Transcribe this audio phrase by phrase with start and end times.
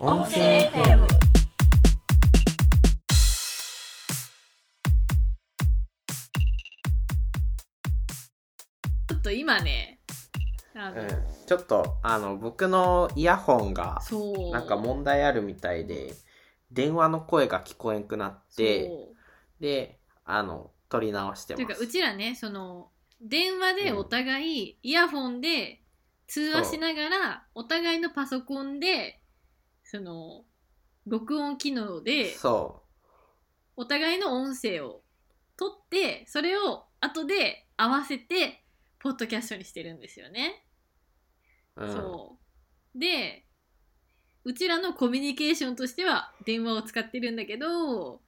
[0.00, 1.06] 音声 FM
[9.08, 9.98] ちょっと今ね、
[10.76, 11.08] あの、うん、
[11.48, 14.52] ちょっとあの僕のイヤホンがそう。
[14.52, 16.14] なんか問題あるみたいで
[16.70, 18.88] 電話の声が聞こえんくなって
[19.58, 22.90] であの取り直してというか、ますうちらね、その、
[23.20, 25.82] 電話でお互い、イヤホンで
[26.28, 29.17] 通話しながら、お互いのパソコンで、
[29.90, 30.44] その、
[31.06, 32.82] 録音機能で、そ
[33.74, 35.00] お互いの音声を
[35.56, 38.62] 取って、それを後で合わせて、
[38.98, 40.62] ポッドキャストにしてるんですよね。
[41.76, 42.38] う、うん、そ
[42.94, 42.98] う。
[42.98, 43.46] で、
[44.44, 48.20] うちらのコミュニケーションとしては電話を使ってるんだけど、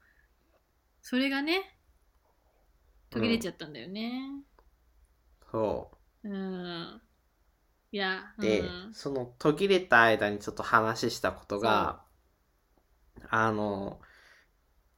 [1.03, 1.77] それがね、
[3.11, 4.12] 途切れちゃったんだよね。
[5.51, 5.91] そ
[6.25, 7.03] うん。
[7.93, 12.03] いや、うで、うん、その途切れた間にちょっと話したことが
[13.29, 14.01] あの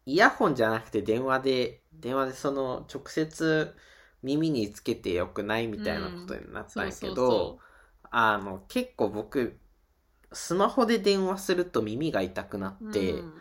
[0.04, 3.74] イヤホンじゃなくて電話で電話でその直接
[4.22, 7.58] 耳につけてよくないみたいなことになったんやけど、
[8.10, 9.58] あの結構僕
[10.32, 13.32] スマホで電話すると耳が痛くなうって、うん。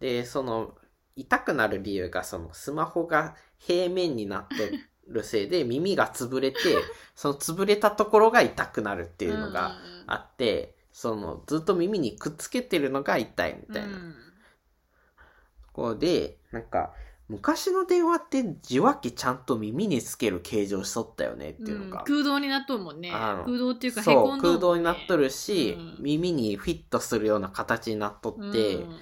[0.00, 0.74] でその
[1.16, 4.72] 痛くなる理由がそのスマホが平面になって
[5.08, 6.58] るせいで耳が潰れて
[7.14, 14.12] その潰れたところが痛くなるっていうのがあって、そのずっと耳にくっつけてるのが痛いみたいな、うん。
[14.12, 16.92] ところでなんか
[17.28, 22.04] 昔の電話って受話器ちゃんと耳につける形状しとったよねっていうのが、うん。
[22.04, 23.10] 空洞になっとるもんね。
[23.10, 24.42] 空洞っていうかへこんね。
[24.42, 25.96] 空洞になっとるし、うん。
[26.00, 28.96] 耳にフィットするような形になっとって、うん。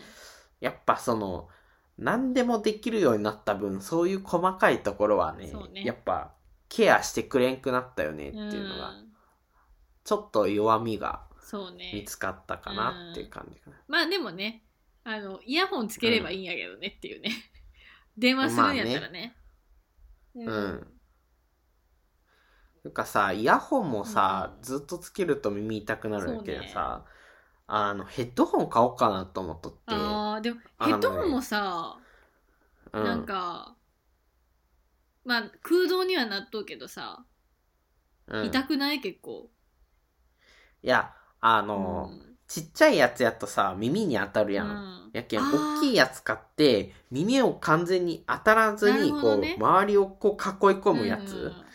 [0.61, 1.49] やっぱその
[2.01, 5.85] 何でもできるようになった分そういう細かいところはねね。
[5.85, 6.33] やっぱ
[6.69, 9.07] ケアしてくれんくなったよねっていうのが、ん。
[10.03, 11.93] ちょっと弱みがそうね。
[11.95, 14.65] 見つかったかなっていう感じかな、まあでもね
[15.05, 17.31] あのイヤホンつければいいんやけどねっていうね、
[18.17, 19.37] 電話するんやったらね,、
[20.35, 20.87] うん。
[22.85, 27.05] なんかさイヤホンもさ、うんずっとつけると耳痛くなるんだけどさ、
[27.73, 29.79] あのヘッドホン買おうかなと思っとって。
[29.87, 31.99] あーでもヘッドホンもさ、
[32.93, 33.77] うん、なんか
[35.25, 37.25] まあ空洞にはなっとうけどさ、
[38.27, 38.47] うん。
[38.47, 39.01] 痛くない？
[39.01, 39.51] 結構。
[40.83, 42.21] いやあうの、ん。
[42.49, 45.11] ちっちゃいやつやとさ耳に当たるやん、うん。
[45.13, 51.70] やけん大きいやつ買って耳を完全に当たらずなにこう、周りをこう囲い込むやつ、うん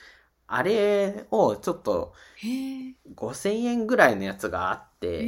[0.48, 2.48] あれをちょっとへ
[2.90, 5.26] え5000円ぐらいのやつがあって、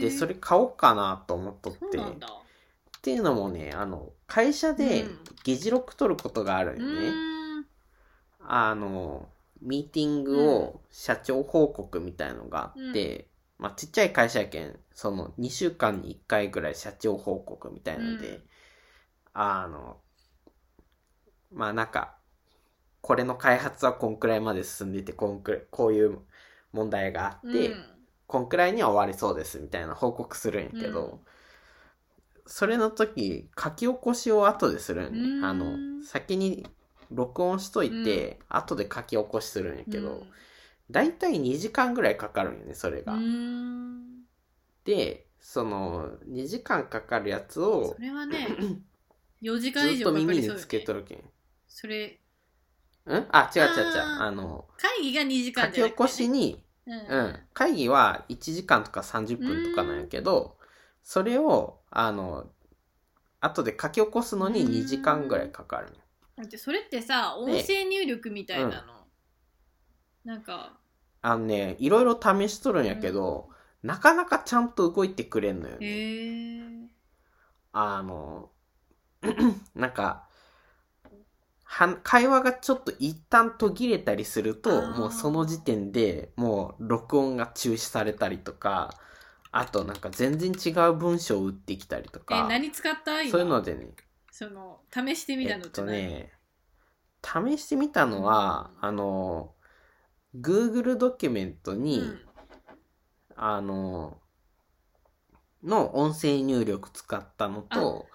[0.00, 1.98] でそれ買おうかなと思っとって。
[1.98, 5.18] っていうのもねあの会社でうん。
[5.42, 7.66] 議事録取ることがあるうよね、ーん。
[8.40, 9.28] あの
[9.62, 13.28] ミーティングを社長報告みたいのがあって、
[13.58, 18.42] まあ、ちっちゃい会社やけんその2週間に1回ぐらい社長報告みたいので、うん。
[19.32, 19.96] あの
[21.52, 22.16] まあなんか
[23.00, 26.18] これの開発はこんくらいまで進んでてこんくらいこういう
[26.72, 27.84] 問題があって、うん。
[28.26, 31.18] こんくらいには終わりそうですみたいな報告するんやけど、うん。
[32.46, 35.44] それの時書き起こしを後でするんね、うん。
[35.44, 36.66] あの先に
[37.10, 40.24] 録音しといて、後で書き起こしするんやけど、
[40.90, 43.18] だいたい2時間ぐらいかかるんよねそれが、
[44.84, 48.46] でその2時間かかるやつをそれはね
[49.42, 50.66] 4時間以ずっと上かか耳につりそうよね。
[50.68, 51.24] けとるけん。
[51.66, 52.18] それう
[53.16, 53.26] ん？
[53.30, 53.74] あ違う違う違う。
[53.74, 54.22] あー。
[54.24, 57.26] あの会議が2時書間じゃなくて、ね、き起こしにううん。
[57.26, 60.56] ん、会議は1時間とか30分とかなんやけど、
[61.02, 62.46] それを、あの、
[63.40, 64.72] 後で書き起こすのにうん。
[64.72, 65.94] 2時間ぐらいかかるんよ。
[66.36, 69.06] だってそれってさ音声入力みたいなの、
[70.24, 70.78] なんか。
[71.22, 73.50] あのね、いろいろ試しとるんやけど、
[73.82, 75.86] なかなかちゃんと動いてくれんのよへね。
[75.86, 76.90] え
[77.72, 78.50] あの、
[79.74, 80.28] なんか、
[81.72, 88.92] は会話がちょっと一旦途切れたりすると、もうその時点でもう録音が中止されたりとか、
[89.52, 93.22] あとなんか全然違う文章を打ってきたりとえか、何使った？
[93.22, 93.30] 今。
[93.30, 93.86] そういうのでね、
[94.32, 96.32] その試してみたのえってとっ何、ね、
[97.56, 98.88] 試してみたのは、うん。
[98.88, 99.54] あの、
[100.34, 102.20] Google ドキュメントに、うん。
[103.36, 104.18] あの、
[105.62, 108.06] の音声入力使ったのと、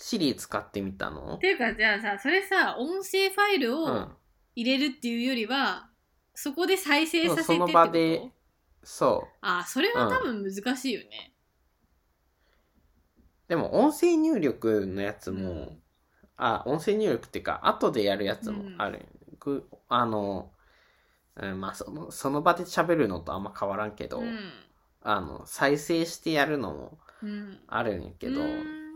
[0.00, 1.34] Siri 使ってみたの？
[1.34, 1.38] っ。
[1.38, 4.08] ていうかじゃあさそれさ音声ファイルをうん。
[4.56, 5.88] 入れるっていうよりは、
[6.34, 8.20] そこで再生させてってその場で
[8.82, 11.32] そあそれは多分難しいよね、
[13.46, 13.48] う。
[13.48, 15.82] でも音声入力のやつも、うん。
[16.36, 18.94] あ、音声入力っていうか、後でやるやつもある。
[18.94, 19.06] よね、
[19.38, 20.50] ぐあの、
[21.36, 24.50] うん、まあその、その場で喋るのとあんま変わらんけど、うん。
[25.02, 27.60] あの、再生してやるのもうん。
[27.68, 28.44] あるんやけど、う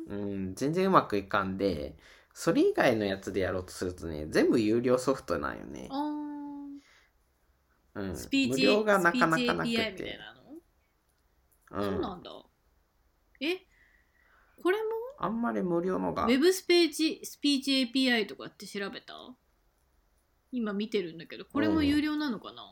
[0.07, 1.97] うんん、全然うまくいかんで、
[2.33, 5.89] それ以外のやつでやろうとするとね、全部有料ソフトなんよね。
[5.91, 5.97] あ
[7.95, 8.13] うん。
[8.13, 8.15] ー。
[8.17, 10.19] スピーチ無料がなかなかなくスピーチ API みたいて。
[10.19, 10.43] なの、
[11.71, 11.93] うん。
[11.93, 12.31] そうなんだ。
[13.41, 13.67] え？
[14.63, 14.85] これも？
[15.19, 16.25] あんまり無料のが。
[16.25, 19.15] ウ、ェブスペーチスピーチ API とかって調べた？
[20.51, 22.63] 今見てるんだけどこれも有料なのかな、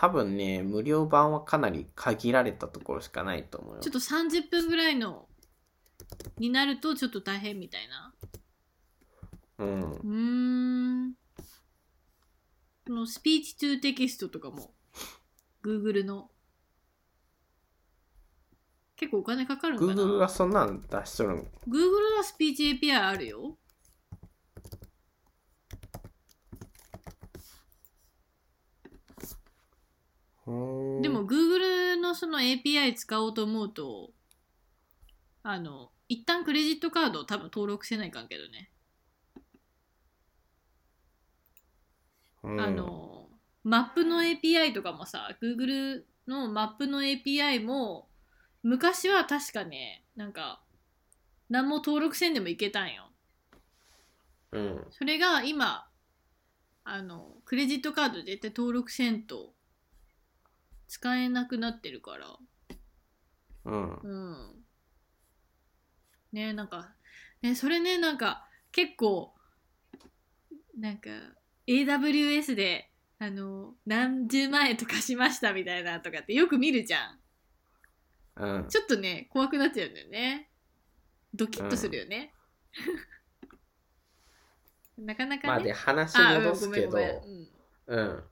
[0.00, 3.80] 多分ね、無料版はかなり限られたところしかないと思うよ。
[3.82, 3.92] ちょっ。
[3.92, 5.28] と30分ぐらいの
[6.38, 8.14] になるとちょっと大変みたいな。
[9.58, 9.80] うん。
[9.82, 11.14] うーん。
[12.86, 14.72] このスピーチトゥーテキストとかも
[15.62, 16.30] Google の。
[18.96, 23.58] 結構お金かかるのかな？Google がそんなん出しとるん？Google はスピーチ API あるよ
[31.00, 34.10] でも Google のその API 使おうと思うと
[35.42, 38.70] あの一旦クレジットカードを多分登録せないかんけどね、
[42.42, 43.28] うん、あの
[43.62, 48.08] マップの API とかもさ Google のマップの API も
[48.62, 50.60] 昔は確かねなんか
[51.48, 53.10] 何も登録せんでもいけたんよ。
[54.52, 54.86] うん。
[54.90, 55.86] それが今
[56.84, 59.52] あのクレジットカード絶対登録せんと
[60.90, 62.36] 使えなくなってるから。
[63.64, 63.94] うん。
[64.02, 64.64] うん。
[66.32, 66.96] ねなんか
[67.42, 69.32] ねそれねなんか結構
[70.76, 71.10] なんか
[71.68, 72.90] AWS で
[73.20, 77.20] あの何十万円とかしましたみたいなとかってよく見るじゃん。
[78.36, 78.68] うん。
[78.68, 80.50] ちょっとね怖くなっちゃうんだよね。
[81.32, 82.34] ドキッとするよね、
[84.98, 85.48] なかなかね。
[85.48, 87.48] まあで話戻すけど、ごめんごめん。
[87.86, 88.24] うん。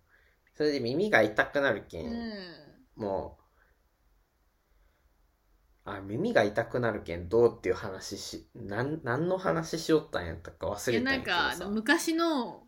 [0.58, 3.38] それで耳が痛くなるけん、うん、うんも
[5.86, 12.66] う、あ、耳が痛くなるけんどうっていう話し、なん、何の話しよったんやったか忘れたんやけど昔の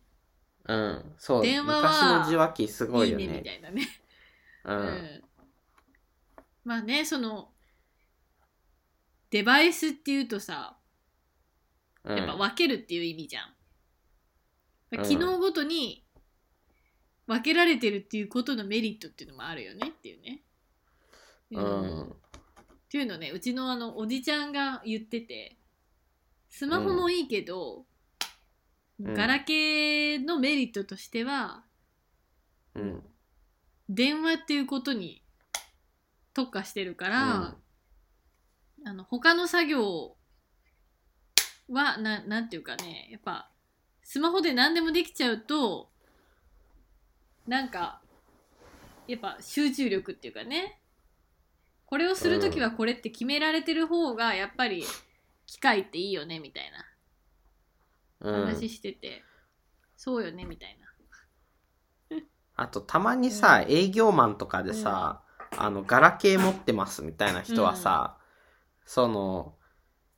[0.66, 3.56] うん、そう、電話は昔の受話器すごいよいいねみたね。
[3.56, 3.88] いなね。
[4.66, 4.72] う。
[4.72, 5.22] うんん。
[6.62, 7.48] まあねその
[9.31, 10.76] デバイスっていうとさ
[12.04, 12.16] うん。
[12.16, 13.54] やっぱ分けるっていう意味じゃん、
[14.93, 15.02] うん。
[15.02, 16.06] 機能ごとに
[17.31, 20.41] 分けられてるっていうことのメリットっていうのもあるよねっていうね。
[21.53, 22.03] うん。
[22.03, 22.06] っ
[22.91, 25.56] ていうのねうちのあのおじちゃんが言ってて
[26.49, 27.85] スマホもいいけど、
[29.00, 31.62] んガラケーのメリットとしては
[32.75, 33.03] うん。
[33.88, 35.23] 電話っていうことに
[36.35, 37.55] 特化してるから、
[38.85, 40.17] あの他の作業
[41.69, 43.50] はななんていうかねやっぱ
[44.03, 45.91] スマホで何でもできちゃうと
[47.50, 48.00] なんか
[49.08, 50.81] やっぱ集中力っていうかね。
[51.85, 54.85] これをする時はこれって決められてる方がやっぱり
[55.47, 56.70] 機械っていいよねみたい
[58.20, 58.31] な。
[58.31, 58.47] うん。
[58.47, 59.25] 話してて、
[59.97, 60.79] そうよねみたい
[62.11, 62.20] な。
[62.55, 65.25] あと、たまにさ、営業マンとかでさ、
[65.58, 68.17] あの、ガラケー持ってますみたいな人はさ、
[68.85, 69.56] その、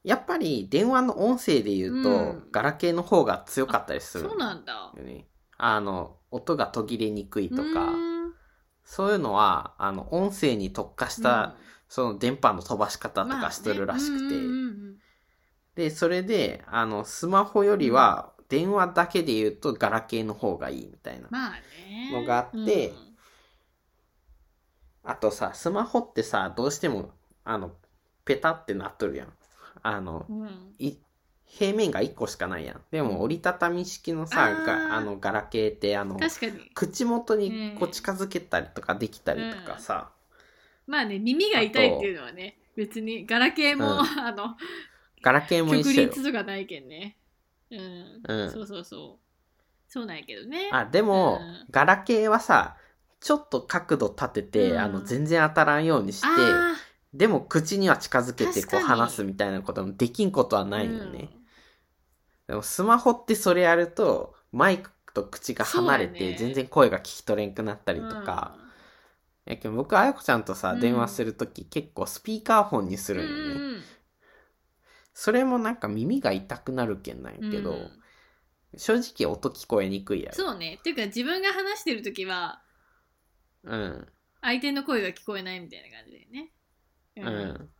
[0.05, 2.49] やっぱり電話の音声で言うと、うん。
[2.53, 4.93] ガラケーの方が強かったりするそうなんだ。
[5.57, 7.95] あの、音が途切れにくいとか、
[8.85, 11.55] そういうのは、あの、音声に特化した、
[11.89, 14.29] その電波の飛ばし方とかしてるらしく
[15.77, 21.29] て、で、それで、あの、スマホよりは、電話だけで言うと、ガラケーの方がいいみたいな。
[22.11, 23.13] のがあってうん
[25.05, 27.11] あとさ、スマホってさ、どうしても、
[27.45, 27.73] あの、
[28.25, 29.33] ペタってなっとるやん。
[29.83, 30.75] あの、うん。
[30.79, 30.97] い
[31.59, 32.81] 平面が1個しかないやん。
[32.91, 34.47] でも、折りたたみ式のさ、
[34.91, 36.19] ああの、ガラケーって、あの、
[36.75, 40.11] 口元にこううん近づけたりとかできたりとかさ、
[40.87, 44.01] まあね耳が痛いっていうのはね別にガラケーも、うん。
[44.19, 44.57] あの
[45.23, 46.09] ガラケーも極一緒よ。
[46.09, 47.17] 率とかないけんね。
[47.71, 48.51] うん、うん。
[48.51, 49.23] そうそうそう。
[49.89, 50.71] そうなんやけどね。
[50.73, 51.67] あ、でも、うん。
[51.71, 52.77] ガラケーはさ、
[53.21, 54.81] ちょっと角度立てて、うん。
[54.81, 56.77] あの、全然当たらんようにして、あ
[57.15, 61.29] でも口には近づけてこう話すみたいなこともできんことはーないよね。
[62.47, 68.57] でもスマホってそれやると、マイクと口が離れて全然声が聞き取れんくなったりとか。
[69.45, 73.43] やけど僕、あやこちゃんとさ、うん電話するとき結構スピーカーフォンにすうんるんよね。
[73.55, 73.83] うんうん
[75.15, 77.91] それもなんか耳が痛くなるけんなんやけど、うん
[78.75, 80.35] 正直音聞こえにくいやろ。
[80.35, 82.63] そうねっていうか自分が話してる時は
[83.65, 84.09] うん。
[84.41, 86.53] 相手の声が聞こえないみたいな感じだよね
[87.17, 87.71] うん。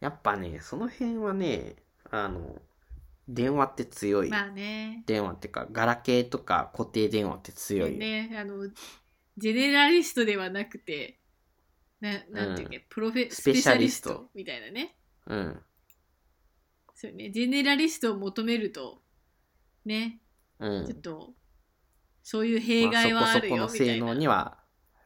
[0.00, 1.76] やっぱね、その辺はね、
[2.10, 2.60] あの、
[3.32, 4.28] 電話って強い。
[4.28, 7.98] まあね電話っていうか、ガラケーとか固定電話って強いよ。
[7.98, 8.68] ねあの
[9.38, 11.20] ジェネラリストではなくて
[12.00, 14.96] ななんていうっけ、プロフェスペシャリストみたいなね
[15.26, 15.62] うん。
[16.94, 19.02] そうねジェネラリストを求めると
[19.84, 20.20] ね
[20.58, 20.86] うん。
[20.86, 21.34] ちょっと
[22.22, 24.58] そういう弊害はあるよまあそこそこの性能には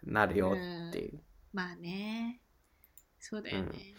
[0.03, 0.57] なるよ
[0.89, 1.21] っていう。
[1.53, 2.41] まあね
[3.21, 3.95] そうだよね、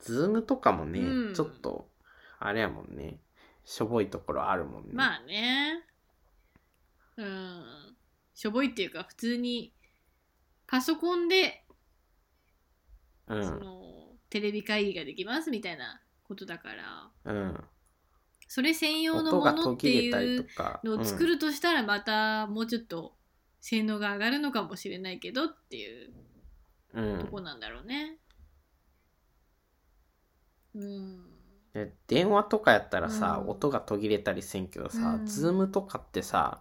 [0.00, 1.89] ズームとかもね、うんちょっと、
[2.40, 3.20] あれやもんね。
[3.64, 4.90] しょぼいところあるもんね。
[4.92, 5.84] まあね
[7.18, 7.62] うん
[8.34, 9.74] しょぼいっていうか普通に
[10.66, 11.64] パソコンで、
[13.28, 13.44] うん。
[13.44, 13.82] その
[14.30, 17.64] テレビ会議ができますみたいなことだからうん。
[18.48, 20.46] それ専用のものっていう。
[20.82, 23.14] のを作るとしたらまたもうちょっと
[23.60, 26.12] 性能が上がるのかもしれないけどっていう
[26.94, 27.18] うん。
[27.20, 28.16] とこなんだろうね。
[30.74, 31.39] うん。
[31.74, 33.50] で電話とかやったらさ、うん。
[33.50, 35.26] 音が途切れたりせんけどさ、うん。
[35.26, 36.60] ズームとかってさ、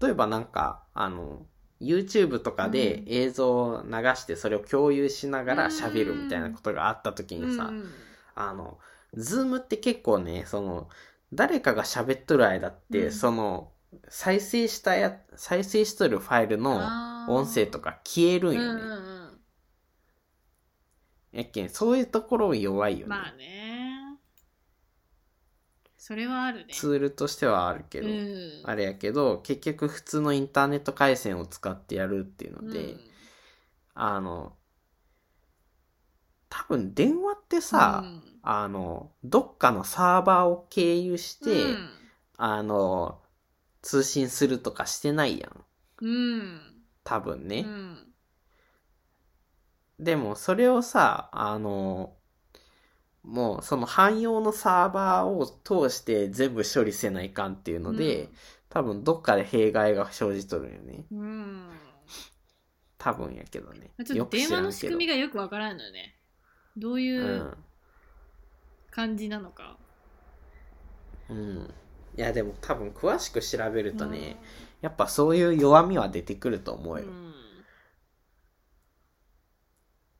[0.00, 1.46] 例えばなんか、あの、
[1.80, 3.04] YouTube とかでうん。
[3.08, 7.90] 映像を流してそれを共有しながら喋るみたいなことがあった時にさ、うん。
[8.34, 8.78] あの、
[9.14, 10.88] ズームって結構ね、その、
[11.32, 13.12] 誰かが喋っとる間って、うん。
[13.12, 13.72] その、
[14.08, 16.76] 再生したや、再生しとるファイルの
[17.28, 18.80] 音声とか消えるんよね。
[21.32, 23.10] やっけん、そういうところ弱いよね。
[23.10, 23.65] まあね。
[25.98, 26.72] それはあるね。
[26.72, 33.00] ツールとしてはあるけど、うんあれやけど、結局普通のインターネット回線を使ってやるっていうので、うん
[33.94, 34.56] あの、
[36.48, 41.88] 多分電話ってさ、うんあの、どっかのサーバーを経由して、うん
[42.36, 43.20] あの、
[43.82, 45.64] 通信するとかしてないやん。
[46.02, 46.60] うん。
[47.04, 47.60] 多分ね。
[47.60, 47.98] うん
[49.98, 52.15] でも、それをさ、あの、
[53.26, 58.28] もうその汎用のサーバーを通して全部処理せないかんっていうので、うん
[58.68, 61.06] 多分どっかで弊害が生じとるんよね。
[61.10, 61.70] うん。
[62.98, 63.90] 多分やけどね。
[64.04, 66.14] ちょっと電話の仕組みが、がよくわからんのよね。
[66.76, 67.56] どういううん
[68.90, 69.78] 感じなのか。
[71.30, 71.74] うん。
[72.18, 74.36] いや、でも多分詳しく調べるとね、
[74.82, 76.96] やっぱそういう弱みは出てくると思う。
[76.96, 77.12] うんよ。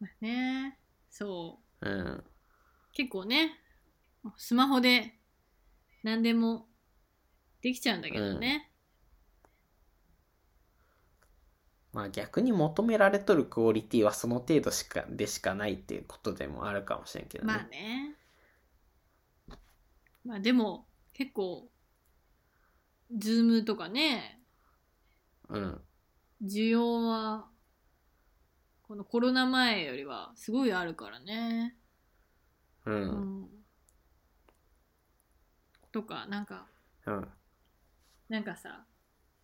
[0.01, 0.79] まあね。
[1.11, 1.89] そう。
[1.89, 2.25] うん。
[2.97, 3.53] 結構ね、
[4.39, 5.19] スマホで
[6.03, 6.67] 何でも
[7.61, 8.73] できちゃうんだけどね。
[11.93, 17.53] まあ逆に求められとるクオリティはその程度しか、でしかないっていうことでもあるかもしれんけどね。
[17.53, 18.17] まあね。
[20.25, 21.69] まあでも結構、
[23.15, 24.41] ズームとかね、
[25.51, 25.81] うん。
[26.43, 27.47] 需要は
[28.81, 31.77] このコロナ前よりはすごいあるからね。
[32.87, 32.91] う。
[32.91, 33.49] うんん。
[35.93, 36.67] とか、なんか、
[37.07, 37.29] うん。
[38.29, 38.85] なんかさ、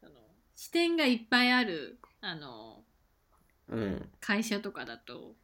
[0.00, 0.12] その
[0.54, 2.84] 視点がいっぱいある、あの、
[3.68, 4.12] うん。
[4.20, 5.36] 会社とかだと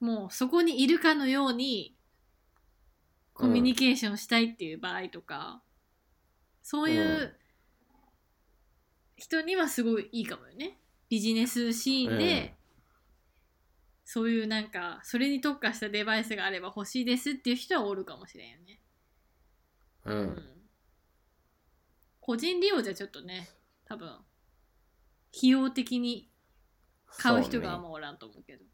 [0.00, 1.96] もうそこにいるかのように
[3.34, 5.62] コミュニケーションしたいっていう場合とか、
[6.62, 7.32] そういううん
[9.16, 10.78] 人にはすごいいいかもよね
[11.08, 12.55] ビジネスシーンで、うん
[14.08, 18.80] そういうなんかそれに特化したデバイスがあれば欲しいですっていう人はおるかもしれんよね、
[20.04, 20.14] う。
[20.14, 20.42] うん。
[22.20, 23.48] 個人利用じゃちょっとね
[23.84, 24.08] 多分
[25.36, 26.30] 費用的に
[27.18, 28.64] 買う人があんそうおらんと思うけど。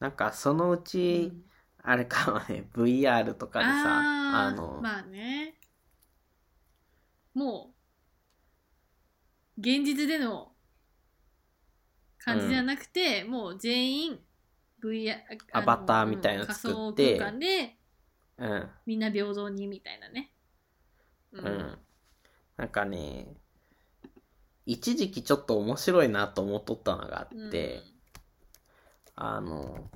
[0.00, 1.32] なんかそのうち、
[1.82, 5.54] あれかもね、VR とかでさ、あの、まあね。
[7.34, 7.72] も
[9.56, 10.51] う現実での
[12.24, 14.20] 感じじゃなくて、もう全員
[14.82, 15.16] VR
[15.52, 17.76] アバターみたいなの作って仮想空間で
[18.38, 18.68] うん。
[18.86, 20.32] みんな平等にみたいなね。
[21.32, 21.78] ううん。
[22.56, 23.28] なんかね、
[24.66, 27.82] 一時期ちょっと面白いなと思っとったのがあって、
[29.14, 29.90] あの、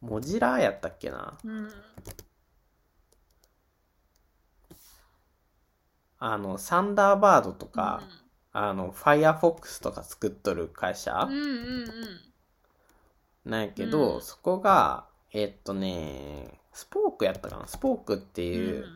[0.00, 1.38] モジラーやったっけな。
[1.44, 1.50] うん。
[1.50, 1.72] うん
[6.18, 8.02] あの、サンダーバードとか、
[8.58, 11.26] あの、ファイアフォックスとか作っとる会社？
[11.28, 11.48] うんうんう
[13.48, 13.50] ん。
[13.50, 14.22] なんやけど、うん。
[14.22, 17.66] そこが、えっとね、スポークやったかな？
[17.66, 18.48] スポークってうん。
[18.48, 18.86] いう、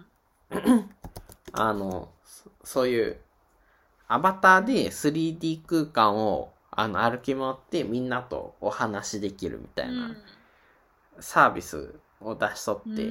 [1.52, 3.20] あの、そそういう、
[4.08, 10.16] アバターで 3D 空間をあの歩き回ってみんなとお話できるみたいな
[11.20, 13.06] サービスを出しとって、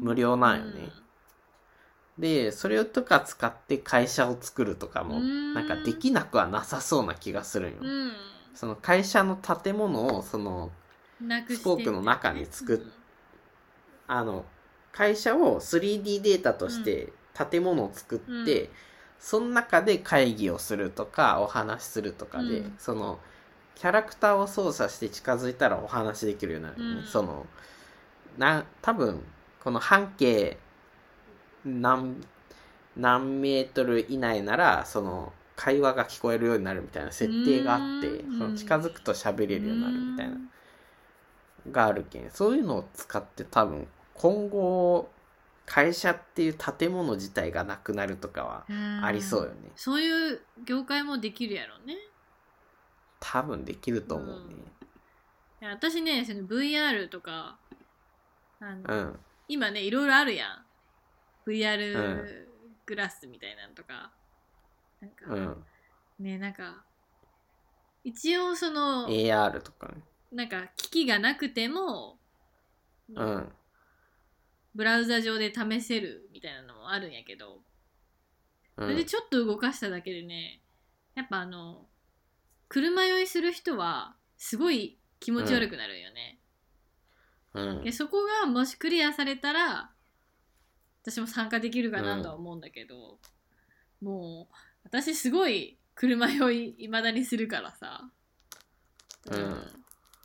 [0.00, 0.88] 無料なんよね
[2.18, 5.54] で、それとか使って会社を作るとかも、うん。
[5.54, 7.78] なんかできなくはなさそうな気がするんよ。
[7.82, 8.12] うん。
[8.54, 10.70] その会社の建物を、その、
[11.48, 12.80] スポークの中に作っ
[14.06, 14.44] あの、
[14.92, 17.12] 会社を 3D データとして
[17.50, 18.68] 建物を作って、うん。
[19.18, 22.74] その中で会議をするとかお話しするとかで、うん。
[22.78, 23.18] その
[23.74, 27.06] キャラクターを操作して近づいたらお話できるようになるよね、うん。
[27.06, 27.46] その
[28.38, 29.22] な多分
[29.62, 30.58] この半径
[31.64, 32.16] 何
[32.96, 38.38] 何メートル以内ならその会話が聞こえるようになるみたいな設定があってうん。
[38.38, 40.36] その近づくと喋れるようになるみたいな
[41.70, 45.08] があるけんそういうのを使って多分今後
[45.66, 49.54] 会社っていう建物自体がなくなるとかはうんありそうよね。
[49.76, 51.96] そういう業界もできるやろね。
[53.18, 54.54] 多分できると思うね。
[55.62, 57.56] いや私ねその VR とか
[58.60, 59.18] あの、うん。
[59.48, 60.63] 今ねいろいろあるやん
[61.46, 62.48] VR うん。
[62.86, 64.12] グラスみたいなのとか。
[65.00, 65.64] なんか、うん。
[66.18, 66.84] ねなんか
[68.04, 70.02] 一応その AR とかね。
[70.32, 72.18] なんか機器がなくても、
[73.14, 73.52] うん。
[74.74, 77.60] ブラウザ上で試せるみたいなのもあるんやけど。
[78.76, 80.60] うそれでんちょっと動かしただけでね
[81.14, 81.86] やっぱあの
[82.68, 86.38] 車酔いする人はすごい気持ち悪くなるんよね、
[87.54, 87.84] うん。
[87.84, 89.93] でそこがもしクリアされたら
[91.04, 93.18] 私も参加できるかなとは思うんだけど、
[94.00, 98.10] もう私すごい車酔いいまだにするからさ、
[99.30, 99.56] うん。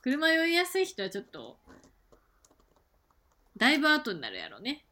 [0.01, 1.57] 車酔いやすい人はちょっと
[3.57, 4.85] だいぶ後になるやろね。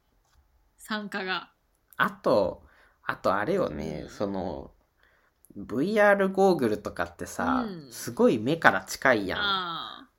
[0.76, 1.50] 参加が。
[1.96, 2.62] あと
[3.02, 4.02] あとあれよね。
[4.04, 4.10] うん。
[4.10, 4.72] その
[5.56, 7.92] VR ゴーグルとかってさ、うん。
[7.92, 9.38] すごい目から近いやん。
[9.40, 10.10] あ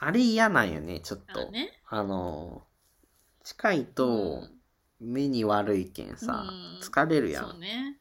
[0.00, 0.10] あ。
[0.10, 1.48] れ嫌なんよねちょっあと。
[1.48, 1.80] あね。
[1.88, 2.62] あの
[3.42, 4.48] 近いと
[5.02, 6.80] 目に悪いけんさ、うん。
[6.80, 7.50] 疲れるやん。
[7.50, 7.98] そうね。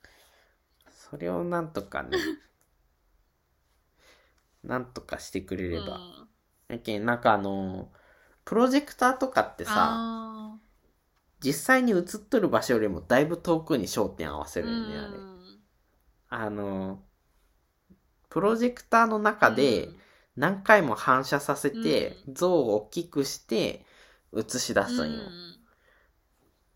[0.91, 2.17] それをなんとかね
[4.63, 6.27] なんとかしてくれれば、うん。
[6.69, 7.91] やけんなんかあの
[8.45, 10.57] プロジェクターとかってさあ
[11.43, 15.07] 実際に映っとる場所よりもだいぶ遠くに焦点合わせーるよね、あれ。
[15.07, 15.59] うん。
[16.29, 17.03] あの
[18.29, 19.89] プロジェクターの中で
[20.37, 23.85] 何回も反射させて、像を大きくして
[24.33, 25.23] 映し出すんよ、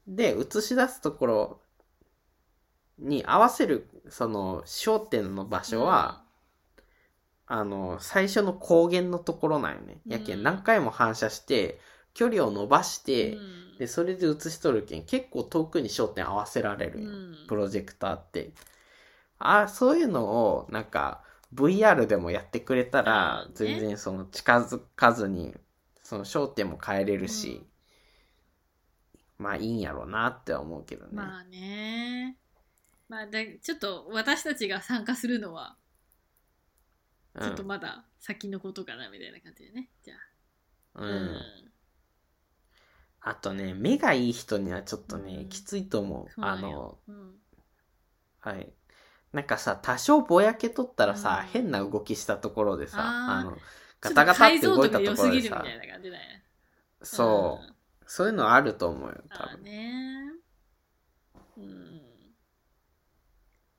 [0.08, 1.62] で映し出すところ
[3.00, 6.24] に合わせるその焦点の場所は、
[7.48, 11.80] あの最初の光源のところなんよね、やけうんん何回も反射して
[12.14, 13.66] 距離を伸ばして、うん。
[13.78, 17.02] でそれで映しとるけん結構遠くに焦点合わせられる
[17.50, 18.52] プロジェクターって。
[19.38, 21.22] あそういうのをなんか
[21.54, 25.54] VR でもやってくれたら全然その近づかずに
[26.04, 27.66] その焦点も変えれるし、
[29.38, 32.38] まあいいんやろうなっては思うけどね、まあね。
[33.10, 35.76] まあでちょっと私たちが参加するのは
[37.36, 37.42] うん。
[37.42, 39.90] ちょっとまだ先のことかなみたいな感じでね。
[40.04, 40.16] じゃ
[40.96, 41.02] あ。
[41.02, 41.42] うん。
[43.22, 45.50] あとね目がいい人にはちょっとね、うん。
[45.50, 46.32] きついと思う。
[46.32, 47.36] そうあのようん。
[48.40, 48.72] はい。
[49.34, 51.50] なんかさ多少ぼやけとったらさ、うん。
[51.50, 53.58] 変な動きしたところでさあの
[54.00, 55.64] ガタガタって動いたところでさ。
[57.02, 57.75] そう、
[58.08, 59.64] そういうのあると思うよ多分。
[59.64, 60.32] ね
[61.58, 62.02] うん。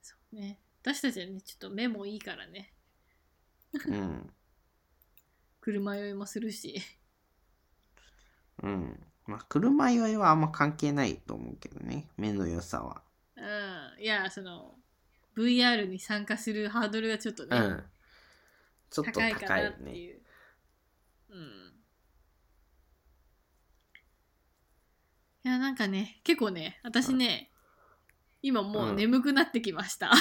[0.01, 0.59] そうね。
[0.81, 2.73] 私たちはねちょっと目もいいからね。
[3.87, 4.33] うん。
[5.61, 6.81] 車酔いもするし。
[8.63, 9.03] うん。
[9.25, 12.09] まあ車酔いはあんま関係ないと思うけどね。
[12.17, 13.03] 目の良さは。
[13.35, 13.41] う
[13.99, 14.01] ん。
[14.01, 14.75] いやその
[15.35, 17.83] VR に参加するハードルがちょっとね、うん。
[18.89, 19.47] ちょっと高いね。
[19.47, 20.21] なっていう。
[21.29, 21.66] うん
[25.47, 27.49] いやなんかね結構ね私ね、
[28.41, 30.11] 今もう眠くなってきました、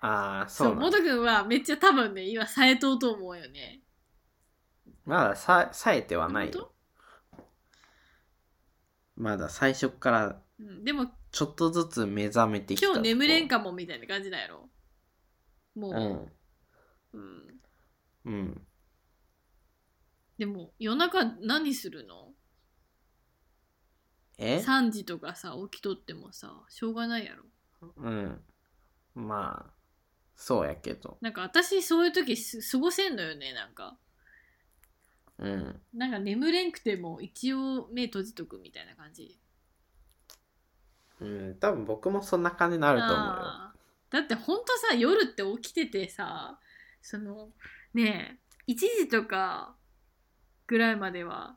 [0.00, 3.82] ああそ そううなのモト君はめっちゃ多分ね今冴えとうと思うよね。
[5.04, 6.72] まださ冴えてはない本よ
[9.16, 14.70] まだ最初から当うん、でもちょっとずつ目覚めてきた今日眠れんかかもみたいな感じだやろ。
[15.74, 15.92] もう、
[17.12, 17.20] うん。
[17.20, 17.60] うん、
[18.24, 18.66] うん。
[20.38, 22.27] でも夜中何するの？
[24.38, 27.44] え ?3 時とかさ起きとってもさしょうがないやろ。
[27.96, 28.40] うん。
[29.14, 29.72] まあ
[30.36, 31.18] そうやけど。
[31.20, 33.98] なんか私そういう時す過ごせんのよねなんか。
[35.38, 35.80] うん。
[35.92, 39.38] なんか眠れんくても一応目閉じとくみたいな感じ。
[41.20, 43.22] うん多分僕もそんな感じになると思うよ。
[43.24, 44.12] あー。
[44.12, 46.58] だってほんとさ夜って起きててさ
[47.02, 47.50] その
[47.92, 49.74] ねえ1時とか
[50.66, 51.56] ぐらいまでは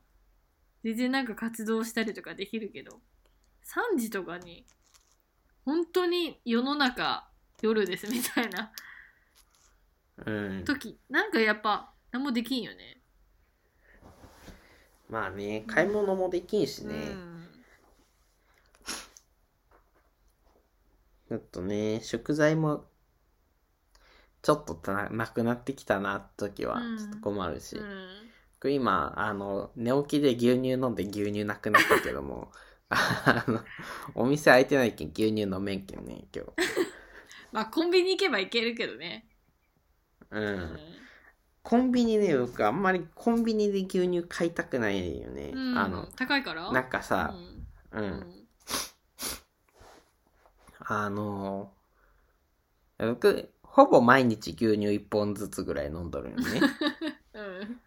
[0.82, 3.00] 全然なんか活動したりとかできるけど
[3.94, 4.66] 3時とかに
[5.64, 7.28] 本当に世の中
[7.60, 8.72] 夜ですみたいな
[10.26, 10.64] うん。
[10.64, 12.98] 時なんかやっぱ何もできんよね。
[15.08, 17.48] まあね買い物もできんしね、うん。
[21.28, 22.84] ちょっとね、食材も、
[24.42, 26.76] ちょっとななくなってきたな時は。
[26.76, 27.76] うん、ちょっと困るし。
[27.76, 28.31] うん
[28.62, 32.52] 僕今、あの、寝起きで牛乳飲んで牛乳なくなったけども、
[32.90, 33.60] あの、
[34.14, 36.52] お店開いてないけん牛乳飲めんけんね、今日。
[37.50, 39.26] まあコンビニ行けば行けるけどね、
[40.30, 40.40] う。
[40.40, 40.78] うん
[41.64, 45.50] コンビニで僕あんまりコンビニで牛乳買いたくないよね。
[45.52, 46.70] うんあの、高いから？
[46.70, 47.34] なんかさ、
[47.90, 48.46] ううんん。
[50.78, 51.72] あの、
[52.98, 56.60] 僕、ほぼ毎日牛乳1本ずつぐらい飲んどるよね。
[57.34, 57.80] うん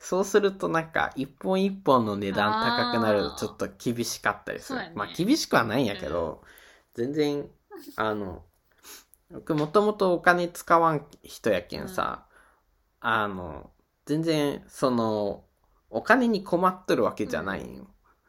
[0.00, 4.78] そうするとなんか、一本一本の値段高くなるとちょっと厳しかったりする。
[4.78, 6.42] ねまあ厳しくはないんやけど、
[6.94, 7.46] 全然、
[7.96, 8.42] あの、
[9.30, 12.26] 僕もともとお金使わん人やけんさ、
[13.00, 13.70] あの、
[14.06, 15.44] 全然、その、
[15.90, 17.86] お金に困っとるわけじゃないんよ。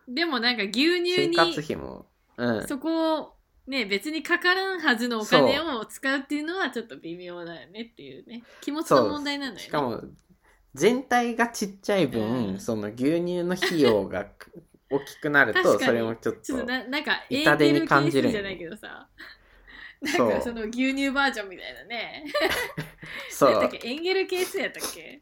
[0.09, 2.05] でもなんか牛乳に生活費も。
[2.35, 2.67] うん。
[2.67, 3.33] そこを
[3.67, 10.01] ね別にかからんはずのお金を使うっていうのはちょっと微妙だよねっていうね気持ちの問題なんだよねしかも、
[10.73, 12.59] 全体がちっちゃい分、うん。
[12.59, 14.25] その牛乳の費用が
[14.89, 15.85] 大きくなると、確かに。
[15.85, 18.29] それもちょっょっとななんか痛手に感じる。
[18.29, 19.07] スじゃないけどさ。
[20.01, 22.25] なんかその牛乳バージョンみたいなね。
[23.29, 23.51] そう。
[23.51, 23.71] 何だっ。
[23.71, 25.19] けエンゲルケースやったっけ？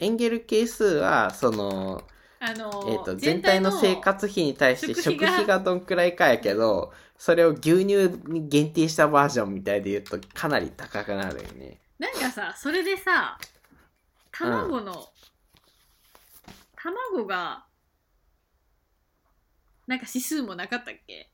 [0.00, 2.02] エンゲル係数は、その、
[2.38, 11.78] あのえっ、と、全体の生活費に対して食食費が費がどんくらいかやけど、それを牛乳に限定したバージョンみたいで言うと、かなり高くなるよね。
[11.98, 13.38] なんかさそれでさ
[14.38, 15.08] 卵の、
[16.76, 17.66] 卵が
[19.86, 21.30] なんか指数もなかったっけ？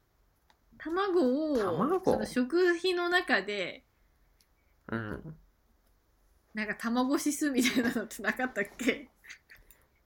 [0.78, 2.12] 卵を卵？
[2.12, 3.84] その食費の中で
[4.90, 5.36] うん。
[6.54, 9.08] なんか卵指数みたいなのってなかったっけ？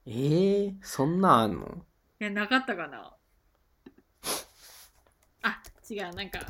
[0.07, 1.85] えー、そんなんあんの？
[2.21, 3.13] いやなかったかな。
[5.43, 6.41] あ違うなんか。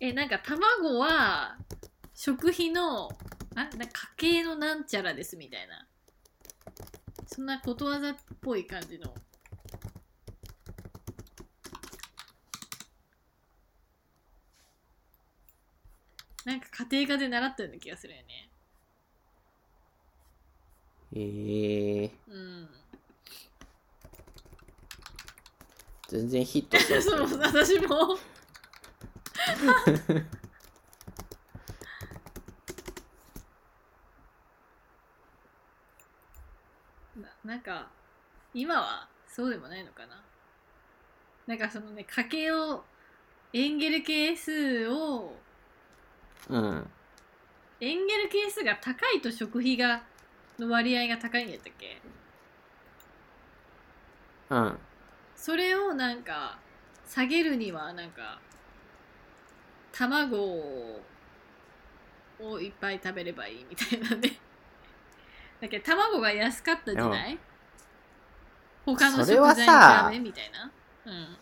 [0.00, 1.56] えなんか卵は
[2.14, 3.10] 食費の
[3.56, 5.86] あな家計のなんちゃらですみたいな。
[7.26, 9.14] そんなことわざっぽい感じの。
[16.44, 18.50] なんか家庭科で習ったような気がするよね。
[21.12, 21.16] え。
[21.16, 22.68] ー、うん。
[26.08, 27.48] 全然ヒットし そうない。
[27.48, 28.18] 私も
[37.44, 37.88] なんか
[38.54, 40.22] 今はそうでもないのかな
[41.46, 42.84] なんかそのね家計を
[43.52, 45.36] エンゲル係数を
[46.48, 46.90] うん。
[47.80, 50.02] エンゲル係数が高いと食費が
[50.58, 52.00] の割合が高いんやったっけ？
[54.50, 54.78] うん。
[55.36, 56.58] それをなんか
[57.06, 58.40] 下げるにはなんか
[59.92, 61.00] 卵を
[62.60, 64.38] いっぱい食べればいいみたいなね
[65.64, 67.38] だけど卵が安かった時代？
[68.84, 70.28] 他のそれは食材さに比べ？
[70.28, 70.70] みたいな。
[71.06, 71.36] うん。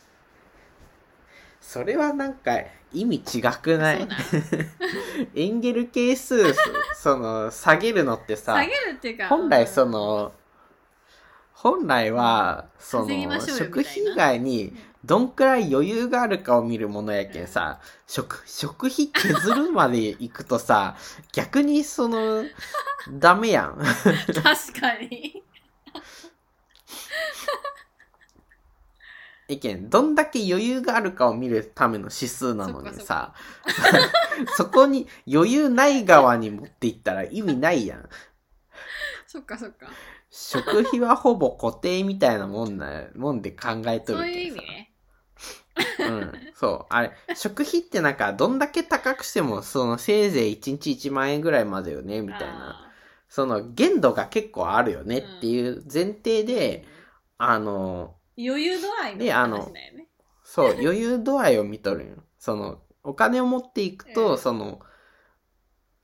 [1.60, 2.60] それはなんか
[2.92, 4.08] 意味違くない？
[5.34, 6.54] エンゲル係数、
[6.94, 9.90] その、下げるのってさ下、げるっていうか本来そうん。
[9.90, 10.32] の、
[11.52, 20.96] 本来は、その食費以外にどんくらい余裕があるかを見るものやけんさ、食、食費削るまで行くとさ、
[21.32, 22.44] 逆にその、
[23.10, 23.78] ダメやん。
[23.82, 25.42] 確かに。
[29.48, 33.34] いけん、どんだけ余裕があるかを見るための指数なのにさ、
[34.56, 38.08] そ こに余裕ない側に持っていったら意味ないやん。
[39.26, 39.88] そっかそっか。
[40.30, 44.38] 食費はほぼ固定みたいなもんな、もんで考えとそうるけんさ。
[44.38, 44.91] いう意味ね
[45.98, 46.48] うん。
[46.54, 46.94] そう。
[46.94, 52.80] あれ、食費ってなんか、どんだけ高くしても、その、せいぜい1日1万円ぐらいまでよね、みたいな。
[53.28, 56.84] その、限度が結構あるよねっていう前提で、
[57.38, 60.08] あの、余裕度合いのであの話だよね
[60.42, 62.16] そう、余裕度合いを見とるんよ。
[62.38, 64.80] その、お金を持っていくうと、んその、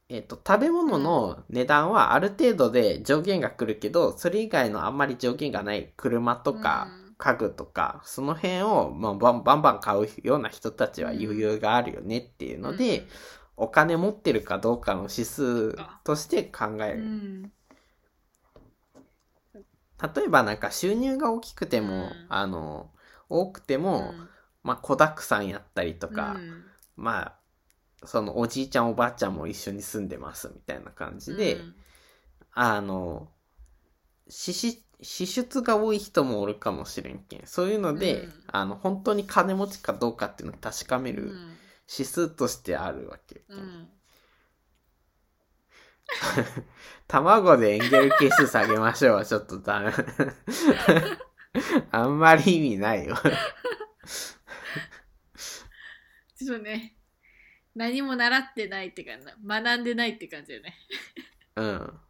[0.09, 13.07] えっ、と、食べ物の値段はある程度で上限が来るけど、それ以外のあんまり上限がない車とかうん家具とか、その辺を、まあ、バンバンバン買うような人たちは余裕があるよねっていうので、
[13.57, 17.03] お金持ってるかどうかの指数として考える。
[17.03, 17.53] うん
[20.01, 22.27] 例えばなんか収入が大きくても、うん。
[22.29, 22.91] あの、
[23.29, 24.29] 多くても、うん。
[24.63, 26.65] まあ、子沢山やったりとか、うん。
[26.97, 27.39] まあ、
[28.07, 31.75] そのおじいちゃんおばあちゃんも一緒に住んでますみたいな感じで、うん。
[32.53, 33.29] あの、
[34.29, 37.47] 支出、支出が多い人もおるかもしれんけん。
[37.47, 41.57] そういうので、うんあの、本当に金持ちかどうかっていうのを確かめるうん
[41.91, 43.43] 指数としてあるわけ。
[43.49, 43.89] うん
[47.07, 49.93] 卵でエンゲル係数下げましょうはちょっとダメ。
[51.93, 53.15] あんまり意味ないよ。
[56.37, 56.97] ちょっとね
[57.75, 60.75] 何も習ってないって感じ学んでないって感じだよね、
[61.57, 61.67] うん。
[61.67, 62.01] うん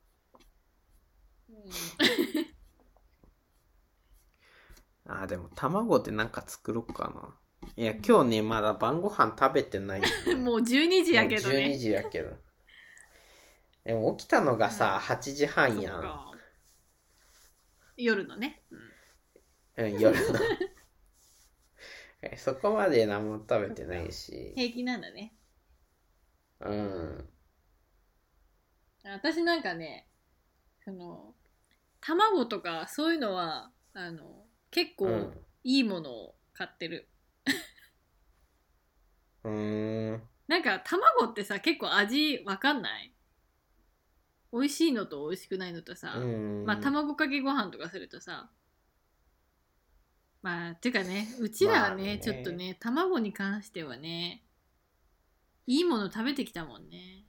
[5.08, 7.70] あー、でも卵でなんか作ろうかな。
[7.76, 10.34] いや、今日ね、まだ晩ご飯食べてない、 ね。
[10.34, 12.36] もう12時やけどもう12ね時やけど。
[13.84, 16.28] でも起きたのがさ、8時半やん。
[17.96, 20.38] 夜のね、うんうん、夜の。
[22.22, 24.52] え そこまで何も食べてないし。
[24.54, 25.34] 平気なんだね
[26.60, 27.28] うん。
[29.04, 30.06] 私なんかね
[30.84, 31.34] その
[32.00, 34.37] 卵とかそういうのはあの
[34.70, 35.44] 結構うん。
[35.64, 37.08] いいものを買ってる、
[39.44, 40.22] うーん。
[40.48, 43.14] なんか卵ってさ結構味わかんない？
[44.52, 46.66] 美味しいのと美味しくないのとさ、うん。
[46.66, 48.50] まあ卵かけご飯とかするとさ。
[50.42, 54.44] まあてかねうちらはね,、まあねちょっとね卵に関してはね
[55.66, 57.24] いいもの食べてきたもんね、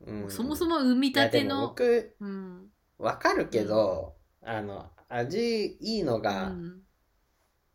[0.00, 0.30] うん。
[0.30, 2.70] そもそも産みたていやでもの僕、うん。
[2.98, 6.82] わかるけど、あの、味いいのうが、ん。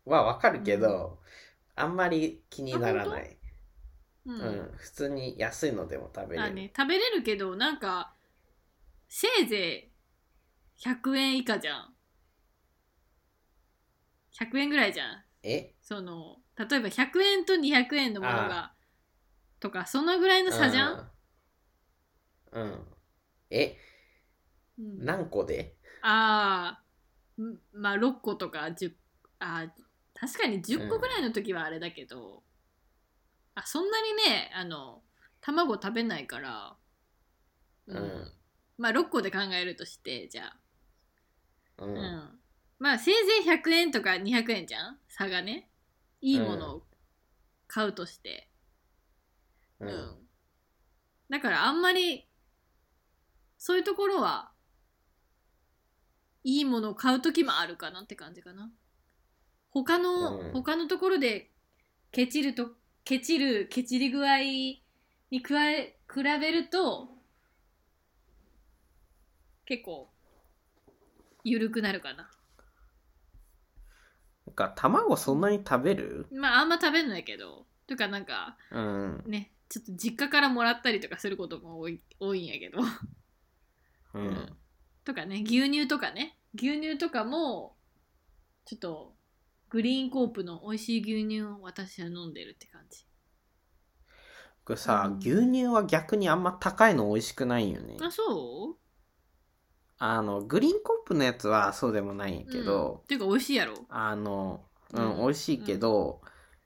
[0.04, 1.18] はわかるけど、
[1.76, 3.38] あんまり気にならない。
[4.26, 4.48] ううん。
[4.48, 4.72] ん。
[4.76, 6.48] 普通に安いのでも食べれる。
[6.48, 8.14] あね食べれるけどなんか
[9.08, 9.90] せいぜ
[10.78, 11.94] い100円以下じゃん。
[14.30, 15.24] 100円ぐらいじゃん。
[15.42, 15.74] え？
[15.82, 18.74] その例えば100円と200円のものが
[19.60, 21.00] とかそのぐらいの差じゃん、
[22.52, 22.62] うん。
[22.62, 22.86] うん。
[23.50, 23.76] え、
[24.78, 25.04] うん。
[25.04, 25.76] 何個で？
[26.02, 26.81] ああ。
[26.81, 26.81] ん
[27.72, 28.92] まあ6個とか10
[29.40, 29.70] あー
[30.14, 32.42] 確かに10個ぐらいの時はあれだけど、
[33.54, 35.02] あそんなにねあの
[35.40, 36.76] 卵食べないから、
[37.88, 38.32] うん。
[38.78, 40.56] まあ6個で考えるとしてじゃあ。
[41.78, 41.86] う。
[41.86, 41.94] うん。
[41.94, 42.38] ん
[42.78, 44.98] まあせいぜい100円とか200円じゃん？
[45.08, 45.68] 差がね。
[46.20, 46.86] いいものを
[47.66, 48.48] 買うとして、
[49.80, 49.86] う。
[49.86, 50.28] うんん。
[51.30, 52.28] だからあんまり
[53.58, 54.51] そういうところは
[56.44, 58.70] いいものを買う時もあるかなって感じかな。
[59.70, 60.52] 他の、うん。
[60.52, 61.50] 他のところで
[62.10, 62.70] ケチると
[63.04, 64.38] ケチるケチり具合
[65.30, 67.08] に加え比べると
[69.64, 70.10] 結構
[71.44, 72.30] 緩くなるかな。
[74.46, 76.26] なんか、卵そんなに食べる？
[76.32, 77.66] まああんま食べんないけど。
[77.86, 79.22] とかなんかうん。
[79.26, 82.78] ねちょっと実家からもらったりとかすることも多い多いんやけど。
[84.14, 84.56] うん。
[85.04, 86.38] とかね牛乳とかね。
[86.54, 87.76] 牛乳とかも
[88.64, 89.14] ちょっと
[89.70, 93.06] グリーンコープの美味しい牛乳を私は飲んでるって感じ。
[94.64, 95.18] これさ、うん。
[95.18, 97.96] 牛乳は逆にあんま高いの美味しくないよね。
[98.00, 98.22] あそ
[98.70, 98.76] う？
[99.98, 102.66] あの、グリーンコップのやつはそうでもないんやけうん。
[102.66, 103.74] どっ、ていうか美味しいやろ？
[103.88, 105.14] あの、ううん。
[105.14, 106.20] ん、美味しいけど、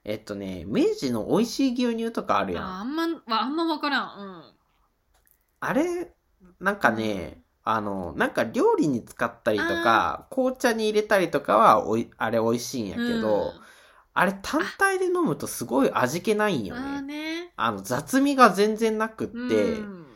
[0.05, 2.65] えっとね、明治の美味しい牛乳とかあるやん。
[2.65, 4.57] ああんまわあんま分からん。
[5.61, 6.15] あれ、
[6.61, 13.07] なんかね、あの、なんか料理に使ったりとか、紅茶に入れたりとかはおい、あれ美味しいんやうん。
[13.07, 13.61] けど、
[14.15, 17.53] あれ単体で飲むとすごい味気ないんようん、ああね。
[17.73, 20.07] の、雑味が全然なくって、うん。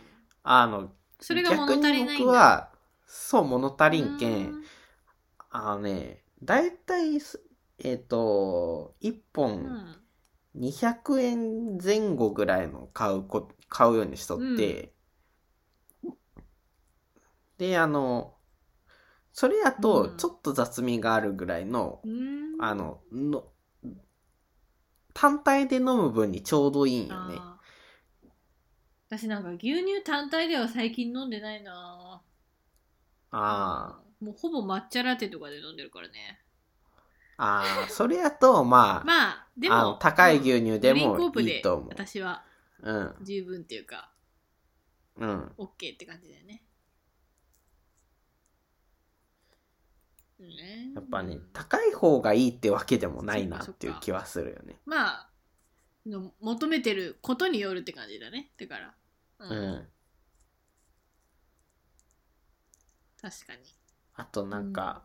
[0.45, 2.21] あの、それが物足りないんだ。
[2.21, 2.71] 逆に僕は、
[3.07, 4.65] そう、物足りんけん、うん。
[5.51, 7.43] あのね、だいたいす、
[7.79, 9.97] えっ、と、1う本ん
[10.55, 14.93] 200円前後ぐらいの買うこ、買うようにしとって、
[17.61, 18.33] で、あの、
[19.35, 19.83] それやうん。
[19.83, 22.57] とちょっと雑味があるぐらいの、うん。
[22.59, 23.45] あの、の、
[25.13, 27.37] 単体で飲む分にちょうどいいんよね。
[29.09, 32.23] 私なんか牛乳単体では最近飲んでないな。
[33.31, 36.41] あもうほぼ抹茶ラテとかで飲んでるからね。
[37.37, 41.91] あ、ああ、それやと、まあ、 まあでも高い牛乳でもいいと思う。
[41.91, 42.43] 私は
[42.83, 44.11] うん、十分っていうか
[45.17, 45.53] うん。
[45.59, 46.63] OK って感じだよね
[50.95, 54.77] やっぱねうん、高い方がいいってわけでもないなそっていう気はするよね。
[54.87, 55.31] まあ
[56.07, 58.51] の求めてることによるって感じだね。
[58.59, 58.95] だから。
[59.41, 59.89] ううん。
[63.21, 63.61] 確かに。
[64.15, 65.03] あとなんか、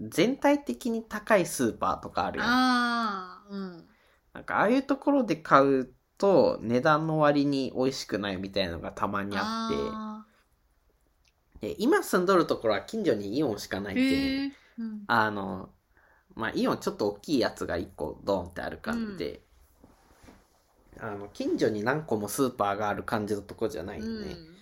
[0.00, 2.44] 全体的に高いスーパーとかあるよ。
[2.46, 3.88] ああうん。
[4.32, 10.13] なんかああいうところで買うと値段の割に美味しくないみたいなのがたまにあって、あ
[11.60, 14.82] で今住んどるところは近所にイオンしかないけん、う。
[14.84, 15.04] ん。
[15.06, 15.70] あの、
[16.34, 19.40] まあ、イオンちょっと大きいやつが1個ドンってある感じで、
[21.00, 24.10] あの、近所に何個もスーパーがある感じのとこじゃないよね。
[24.10, 24.56] うん。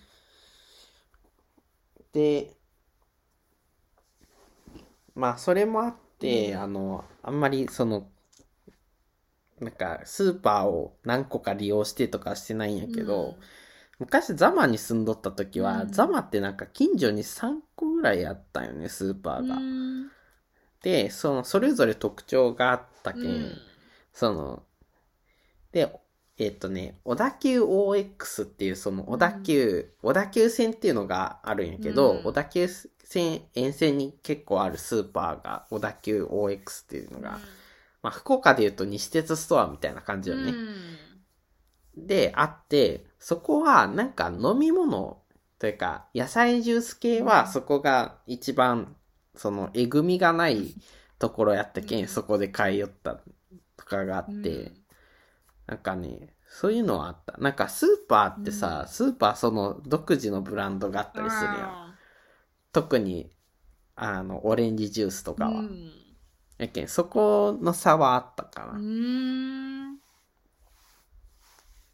[2.13, 2.51] で、
[5.15, 6.59] まあ、それもあって、うん。
[6.59, 8.07] あの、あんまりその、
[9.59, 13.35] なんか、スーパーを何個か利用してとかしてないんやけど、
[13.99, 15.91] 昔ザマに住んどった時は、うん。
[15.91, 19.55] ザマってなんか近所に3個ぐらいあったよね、スーパうんーが。
[19.55, 20.11] うん。
[20.81, 23.57] で、その、それぞれ特徴があったけん、うん。
[24.11, 24.63] その、
[25.71, 25.91] で、
[26.37, 32.23] えっ、とね、小田急 OX っていう、その小田急、小田急線っていうのがあるんやけど、うん。
[32.23, 37.39] 小田急線沿線に結構あるスーパーが小田急 OX っていうのが、
[38.01, 40.53] まあ、福岡で言うと西鉄ストアみたいな感じよね。
[41.95, 45.21] で、あって、そこはなんか飲み物
[45.59, 48.95] というか、野菜ジュース系はそこが一番、
[49.35, 50.75] その、えぐみがない
[51.19, 53.15] ところやったけん、うんそこで買い寄った
[53.77, 54.73] とかがあうんって、
[55.67, 57.37] なんかね、そういうのはあった。
[57.39, 61.77] なんかスーパーってさ、うんスーパーその独自のブランドがあったりするやん。
[61.79, 61.99] あ
[62.73, 63.31] 特に、
[63.95, 65.61] あの、オレンジジュースとーかは。
[65.61, 65.91] うん
[66.57, 68.79] やけん、そこの差はあったかうな。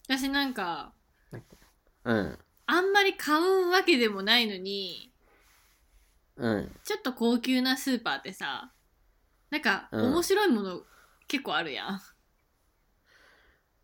[0.10, 0.92] 私なんか
[2.04, 2.40] うん。
[2.66, 5.12] あんまり買うわけでもないのに
[6.36, 6.72] うん。
[6.84, 8.72] ちょっと高級なスーパーってさ
[9.52, 10.82] なんかうん面白いもの
[11.28, 12.02] 結構あるやん、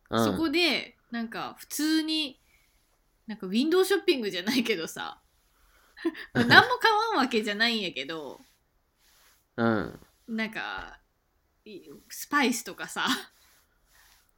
[0.10, 0.26] うん。
[0.26, 2.40] そこでなんか普通に
[3.28, 5.22] なんかウィンドウショッピングじゃないけどさ
[6.34, 8.42] まあ何も買わんわけじゃないんやけど
[9.58, 10.00] うん。
[10.28, 11.00] なんか
[11.66, 13.06] いスパイスとかさ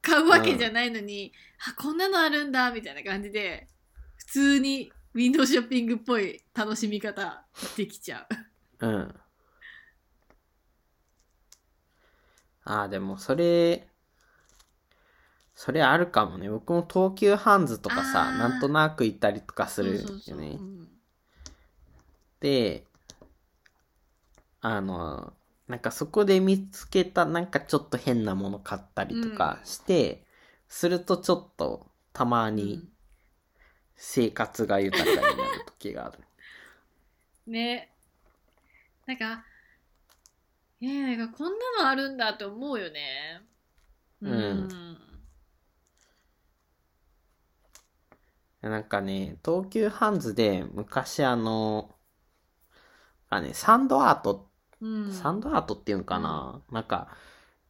[0.08, 1.34] 買うわけじゃないのに、
[1.68, 3.68] あこんなのあるんだみたいな感じで
[4.16, 8.26] 普通にウィンドウショッピングっぽい楽しみ方 できちゃ
[8.80, 8.88] う。
[8.88, 9.16] うん。
[12.64, 13.88] ああ、でもそれ、
[15.56, 16.50] それあるかもね。
[16.50, 20.00] 僕も東急ハンズとかさ、なんとなく行ったりとかするよね。
[20.00, 20.90] そうそうそううん
[22.40, 22.86] で、
[24.62, 25.34] あの、
[25.68, 30.26] なんかそこで見つけたなんかちょっと変なもの買ったりとかして、
[30.70, 32.90] するとちょっとたまに
[33.96, 35.32] 生活が豊かになる
[35.66, 36.20] 時がある。
[37.48, 37.94] ね。
[39.06, 39.46] なんか
[40.82, 43.42] えー、なんかこんなのあるんだって思うよね。
[44.22, 44.98] うん。
[48.62, 51.96] なんかね、東急ハンズで昔あの、
[53.30, 54.50] あね、サンドアート、
[54.82, 55.12] うん。
[55.12, 57.10] サンドアートっていうのかな、なんか、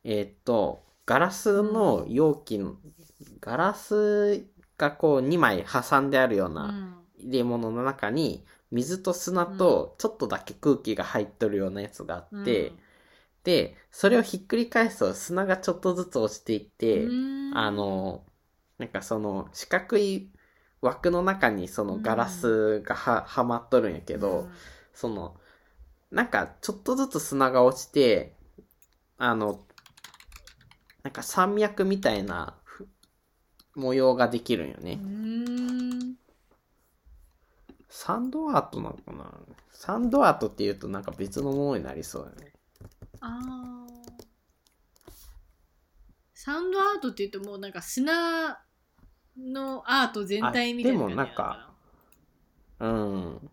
[0.04, 2.76] えーっと、ガラスの容器の、
[3.40, 4.46] ガラス
[4.78, 6.98] がこう2枚挟んであるよううなん。
[7.20, 12.74] 入れ物の中に、水と砂とちょっとだけ空気が入っとるようなやつがあって、
[13.44, 17.52] で、それをひっくり返すと砂がちょっとずつ落ちていって、うん。
[17.58, 18.24] あの、
[18.78, 20.30] なんかその四角い
[20.82, 24.50] 枠の中にそのガラスがは,、はまっとるんやけど、うん。
[24.94, 25.38] その、
[26.12, 28.36] なんかちょっとずつ砂が落ちて、
[29.18, 29.66] あの、
[31.04, 32.88] なんか山脈みたいなふ
[33.76, 34.96] 模様ができるんようね。
[34.96, 36.16] ん
[37.90, 39.32] サンドアートなのかな？
[39.72, 42.54] サンドアートって言うとなんか別のものになりそうだね。
[43.22, 43.88] あー
[46.34, 48.64] サウンドアートって言うともうなんか砂
[49.38, 51.74] のアート全体みたいなでもなんか
[52.80, 53.50] うん。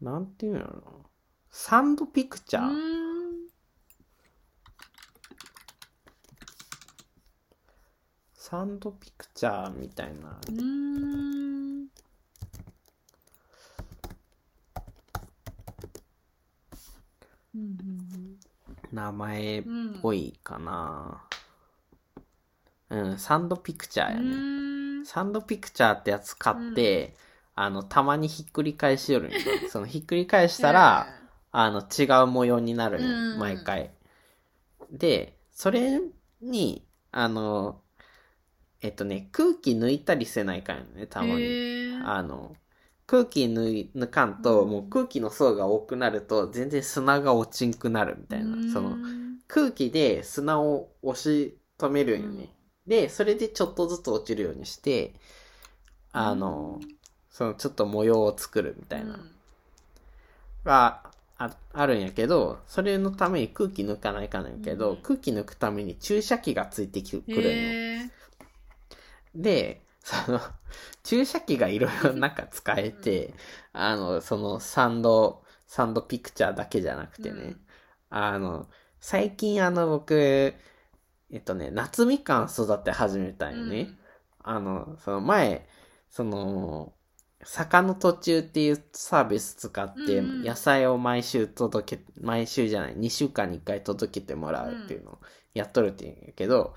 [0.00, 0.82] なんていうんやろな。
[1.50, 2.72] サンドピクチャー。
[8.34, 10.40] サンドピクチャーみたいな。
[18.92, 21.24] 名前っうんうんぽいかな。
[22.90, 24.22] うん、サンドピクチャーやう
[25.00, 25.04] ね。
[25.04, 27.16] サンドピクチャーってやつ買って、
[27.56, 29.38] あの、たまにひっくり返しよるんよ。
[29.72, 31.06] そのひっくり返したら、
[31.50, 33.00] あの、違う模様になる
[33.38, 33.90] 毎回。
[34.90, 36.00] で、それ
[36.42, 37.80] に、あの、
[38.82, 42.02] えっとね、空気抜いたりせないかんよね、たまに。
[42.04, 42.54] あの、
[43.06, 48.70] 空気抜い抜かんと、うんもう空気の層が多くなると、全然砂が落ちんくなるみたいな。
[48.70, 48.98] その、
[49.48, 52.50] 空気で砂を押し止めるんよね。
[52.86, 55.14] で、それでちょっとずつ落ちるようにして、
[56.12, 56.80] あの、
[57.36, 59.18] そのちょっと模様を作るみたいな。
[60.64, 61.02] が
[61.36, 67.50] ああるんやけど、それのために空気抜かないかんやけど、うん空気抜くために注射器がついてきくるんよ。
[67.50, 68.10] へえ
[69.34, 70.40] で、その、
[71.04, 73.34] 注射器がいろいろなんか使えて、
[73.74, 77.60] あの、そのサンド、サンドピクチャーだけじゃなくてね、うん
[78.08, 78.66] あの、
[78.98, 80.14] 最近あの僕、
[81.30, 83.90] えっとね、夏みかん育て始めたんよね。
[84.42, 85.68] あの、その前、
[86.08, 86.94] その、
[87.46, 90.42] 坂の途中っていうサービス使って、うんうん。
[90.42, 95.18] 野菜を毎週届け、毎週じゃない、2週間に1回届けてもらうっていうのを
[95.54, 96.74] やっとるっていうんやけど、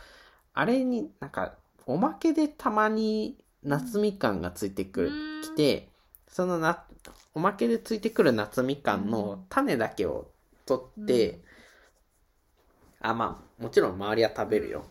[0.53, 1.55] あれになんか、
[1.88, 5.41] おまけでたまに夏みかんがついてくる、うん。
[5.41, 5.89] きて、
[6.28, 6.86] そのな、
[7.34, 10.30] おまけでついてくる夏みかんの種だけを
[10.67, 13.09] 取って、うん。
[13.09, 14.86] あ、まあ、もちろん周りは食べるよ。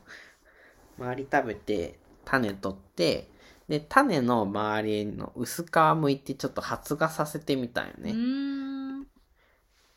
[0.99, 3.31] 周り食べて、種取って、
[3.69, 8.13] で、種の周りの薄皮剥いてちょっと発芽させてみたんようね。
[8.13, 9.07] ん。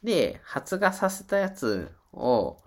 [0.03, 2.57] で、発芽させたやつを、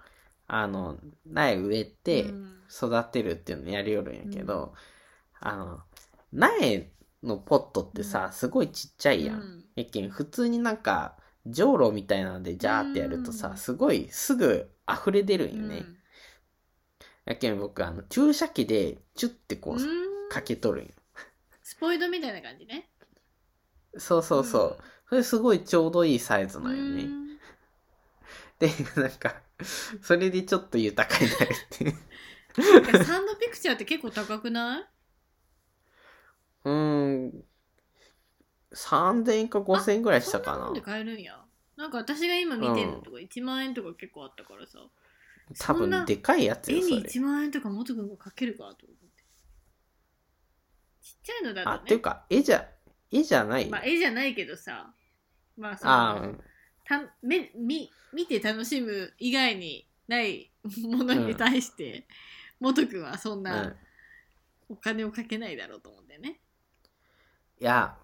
[0.47, 2.55] あの、苗植えてうん。
[2.71, 4.75] 育てるっていうのやりよるんやけど、
[5.41, 5.81] あの、
[6.33, 6.91] 苗
[7.23, 9.37] のポットってさ、すごいちっちゃいやん。
[9.37, 9.65] うん。
[9.77, 13.57] やけん、普通になんか、じょうろみたいなのでジャーってやるとさ、うん。
[13.59, 15.85] すごいすぐ溢れ出るんよね。
[17.27, 19.79] やけん僕、あの、注射器でチュッてこうん。
[19.79, 19.81] う、
[20.35, 20.91] かけとるんよ。
[21.65, 22.89] スポイトみたいな感じね
[23.99, 24.79] そうそうそう。
[24.79, 27.13] うんそれすごいちょうどいいサイズなんよね。
[27.13, 27.39] うん
[28.59, 29.35] で、なんか、
[30.03, 31.95] それでちょっと豊かになるっていう。
[32.99, 34.85] サンドピクチャーって結構高くない？
[36.65, 37.45] うーん。
[38.73, 40.83] 3000円か5000円ぐらいしたかなそんなもんで。
[40.83, 41.45] 買えるんや
[41.77, 44.79] なんか私が今見てるのとか1万円とか結構あったからさ、
[45.59, 47.03] 多そんな分でかいやつよ、そ絵にれ。
[47.03, 48.94] 1万円とか元くんがかけるかと思
[51.25, 52.69] ちゃいのだとねあ、っていうか、絵じゃ、
[53.11, 53.69] 絵じゃない。
[53.69, 54.95] まあ絵じゃないけどさ
[55.57, 56.35] まあそあの
[56.85, 60.53] ため見見て楽しむ以外にない
[60.83, 62.07] ものに対して、
[62.61, 63.43] 元くんはそんうん。
[63.43, 63.43] う。
[63.43, 63.77] なん
[64.69, 66.41] お金をかけないだろうと思ってね。
[67.61, 67.97] いや、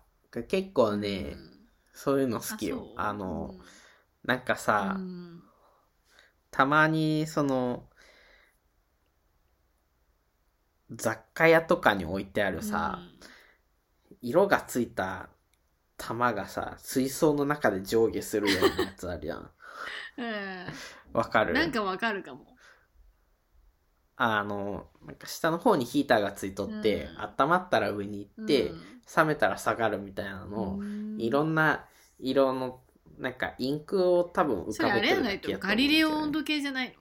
[0.48, 1.60] 結構ね、うん
[1.92, 2.92] そういうの好きよ。
[2.96, 3.54] あの、
[4.24, 5.42] なんかさ、うん
[6.52, 7.89] たまに、その、
[10.90, 12.98] 雑貨屋とかに置いてあるさ、
[14.20, 15.28] 色がついた
[15.96, 19.50] 玉がさ、水槽の中で上下するようなやつあるやん。
[20.18, 20.66] うん。
[21.12, 21.52] わかる？
[21.54, 22.46] なんかわかるかも。
[24.16, 27.44] あの、なんか下の方にヒーターがついとって、うん。
[27.44, 28.80] 温まったら上に行って、うん。
[29.16, 31.16] 冷めたら下がるみたいなのを、うん。
[31.18, 31.86] いろんな
[32.18, 32.82] 色の、
[33.18, 36.96] なんかインクを多分浮かべてるだけやと思ガリレオ温度計じゃない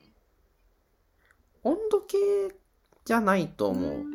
[1.63, 2.17] 温度計
[3.09, 3.91] じゃないとの思う。
[4.01, 4.05] ん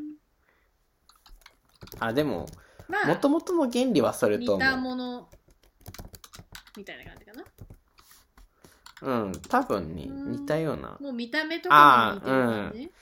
[1.98, 2.46] あ、でも、
[2.86, 4.78] まあもともとの原理はそれ似たと思う。
[4.78, 5.28] もの
[6.76, 7.44] みたいな感じかな。
[9.02, 10.96] うん、多分にうん似たような。
[11.00, 12.92] もう見た目とかも似てる感じ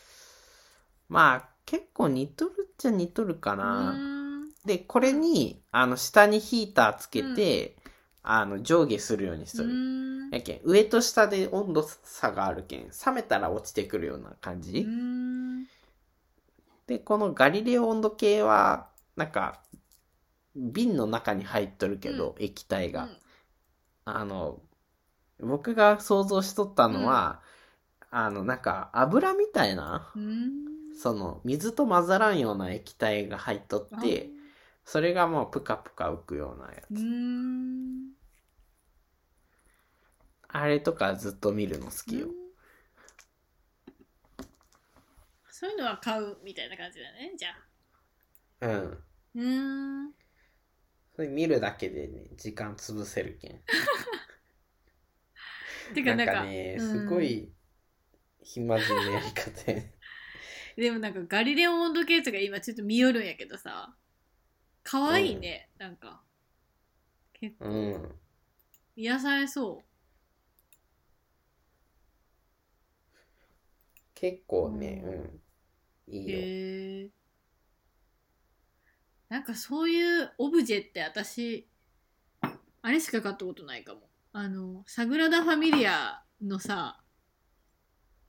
[1.10, 3.92] まあ、結構似とるっちゃ似とるかうな。
[3.92, 7.76] んで、これに、あの、下にヒーターつけて、
[8.22, 9.74] あの、上下するようにすうる。
[9.74, 14.78] んやけん、上と下で温度差があるけん、冷めたら落ちてくるような感じ。
[14.80, 15.31] うん
[16.86, 19.62] で、このガリレオ温度計は、なんか、
[20.54, 23.08] 瓶の中に入っとるけど、液体が。
[24.04, 24.60] あの、
[25.38, 27.40] 僕が想像しとったのは、
[28.10, 30.52] あの、なんか、油みたいな、うん
[30.94, 34.30] その、水と混ざらんような液体が入っとって、
[34.84, 37.00] それがもうプカプカ浮くようなやつ。
[37.00, 38.12] うん
[40.54, 42.28] あれとかずっと見るの好きよ。
[45.62, 47.68] そういうのは買うみたいな感じだねじゃあ
[48.60, 49.02] うん。
[49.34, 50.14] うん
[51.16, 53.52] それ見るだけでね、時間潰せるけん。
[53.52, 53.58] な
[55.92, 57.52] てかなんんかかね、うんすごい、
[58.42, 59.52] 暇人のやり方。
[60.76, 63.94] でもなんかガリレオ温度計とか今ちょっと見よるんやけどさ
[64.84, 66.22] 可愛いね、なんか
[67.34, 68.18] 結構うん。
[68.96, 69.84] 癒されそ
[74.14, 75.41] 結構ね、ううん。
[76.08, 76.38] いういよ。
[76.38, 77.10] へえ
[79.28, 81.66] なんかそういうオブジェって私
[82.82, 84.00] あれしか買ったことないかも
[84.32, 87.00] あのサグラダ・ファミリアのさ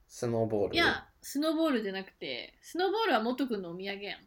[0.08, 0.76] スノーボール？
[0.76, 4.20] いやスノーボールじゃなくてスノーボールは元くんのお土産やん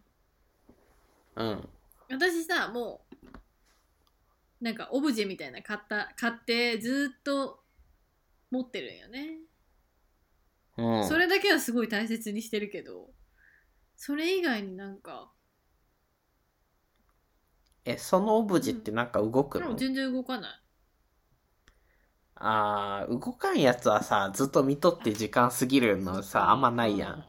[1.36, 1.68] うん。
[2.10, 7.60] 私さもうなんかオブジェみたいな買った買ってずっと
[8.50, 9.38] 持ってるんよね、
[10.76, 11.08] うん。
[11.08, 13.10] それだけはすごい大切にしてるけど
[13.96, 15.32] それ以外になんか
[17.86, 20.62] え、そのオブジェってなんか動くの、でも全然動かない
[22.36, 27.24] あー動かんやつはさ、ずっと見とって時間過ぎるのさ、あんまないやん。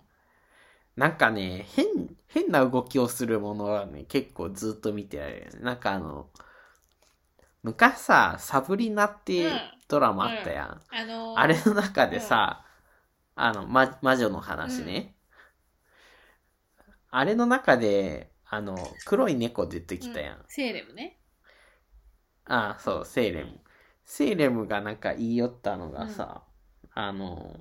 [0.98, 1.86] なんかね、変、
[2.28, 5.62] 変な動きをするものはね、結構ずっと見てられる。
[5.62, 6.30] なんかあの、
[7.64, 10.82] 昔さ、サブリナってドラマあったやん。
[10.90, 12.66] あのーあれの中でさ、
[13.36, 15.17] あの、ま、魔女の話ね。
[17.10, 20.38] あれの中で、あの、黒い猫出てきたやん。
[20.38, 20.44] うん。
[20.48, 21.20] セーレムね。
[22.46, 23.60] ああ、そう、セイレム。
[24.06, 26.44] セイレムがなんか言い寄ったのがさ、
[26.94, 27.58] あの、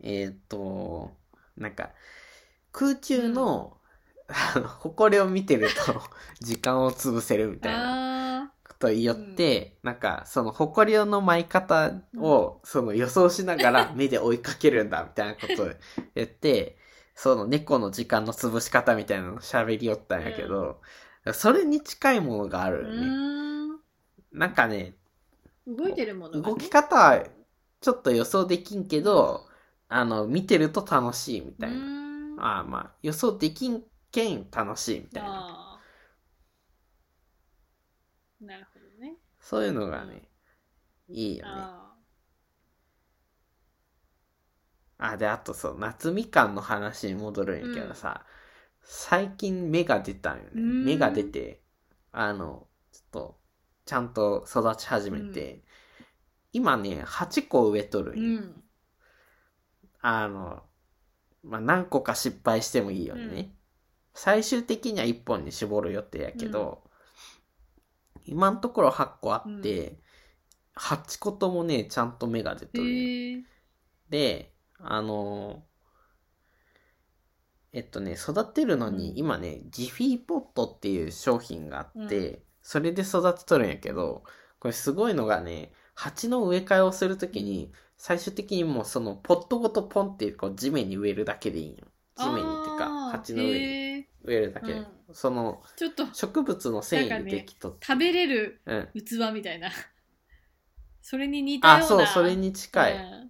[0.00, 1.12] えっ、と、
[1.56, 1.90] なんか、
[2.72, 3.78] 空中の、
[4.28, 6.02] あの、埃を見てると
[6.40, 15.70] 時間を潰せるみたいなあことを言い寄って、なんか、その埃の舞い方を、その予想しながら目で追いかけるんだみたいなことを
[16.14, 16.77] 言って、
[17.20, 20.80] その猫の時間の潰し方みたいなのを喋りよったんやけど、
[21.32, 22.90] それに近いものがあるよね。
[22.90, 23.80] ーん
[24.30, 24.94] なんかね、
[25.66, 27.24] 動いてるものがね動き方は
[27.80, 29.48] ちょっと予想できんけど、
[29.88, 32.44] あの、見てると楽しいみたいうな。
[32.44, 35.80] ああまあ、予想できんけん楽しいみたいな。
[38.42, 40.22] なるほどねそういうのがね、
[41.08, 41.87] いいよね。
[44.98, 48.26] ああ、で、あとそう、夏みかんの話に戻るんやけどさ、
[48.82, 50.50] 最近芽が出たんよね。
[50.54, 50.84] うん。
[50.84, 51.62] 芽が出て、
[52.12, 53.38] あの、ちょっと、
[53.84, 55.62] ちゃんと育ち始めて、
[56.52, 58.40] 今ね、8個植えとるーんよ。
[58.40, 58.64] うん。
[60.00, 60.62] あの、
[61.44, 63.22] まあ、何個か失敗してもいいよね。
[63.22, 63.52] うん。
[64.14, 66.82] 最終的には1本に絞る予定やけど、
[68.24, 70.00] 今のところ8個あって、
[70.74, 72.94] 8個ともね、ちゃんと芽が出へとるんよ。
[72.94, 73.44] え
[74.10, 75.62] で、あの
[77.72, 79.18] えっとね、育てるのに、うん。
[79.18, 84.24] 今ね、ジフィーポットっていう商品があって、うそれで育てとるんやけど、
[84.58, 91.86] これすごいのがね、鉢の植え替えをするときに、最終的にもうそのポットごとポンってこう地面に植えるだけでいいんよ。
[92.16, 94.72] 地面にっていうか、鉢の上に植えるだけで。
[94.74, 94.86] うん。
[95.12, 98.88] そのちょっと植物の繊維でできとって、食べれるうん。
[98.94, 99.70] 器みたいな。
[101.02, 101.84] それに似たような。
[101.84, 102.92] あ、そう、それに近い。
[102.94, 103.27] うん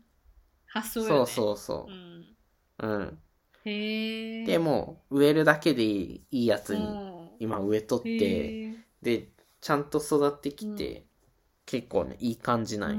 [0.69, 1.11] 発想よね。
[1.11, 1.93] そうそうそう。
[1.93, 1.95] う。
[1.95, 2.37] ん、
[2.79, 3.19] うん。
[3.65, 7.29] へえでもう植えるだけでいいやつにうん。
[7.39, 8.59] 今植えとって、
[9.03, 9.29] で
[9.61, 11.05] ちゃんと育ってきて、う
[11.67, 12.99] 結構ねいい感じなん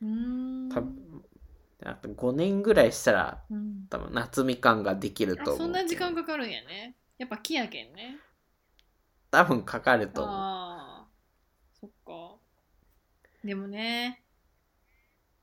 [0.00, 1.22] うん。
[1.84, 3.88] あと5年ぐらいしたらうん。
[3.90, 6.96] 多分夏みかんができるあと思うそんな時間かかるんやね。
[7.18, 8.16] やっぱ木やけんね。
[9.32, 10.36] 多分かかると思う。
[10.36, 11.08] ああ
[11.80, 12.38] そっか。
[13.44, 14.21] でもね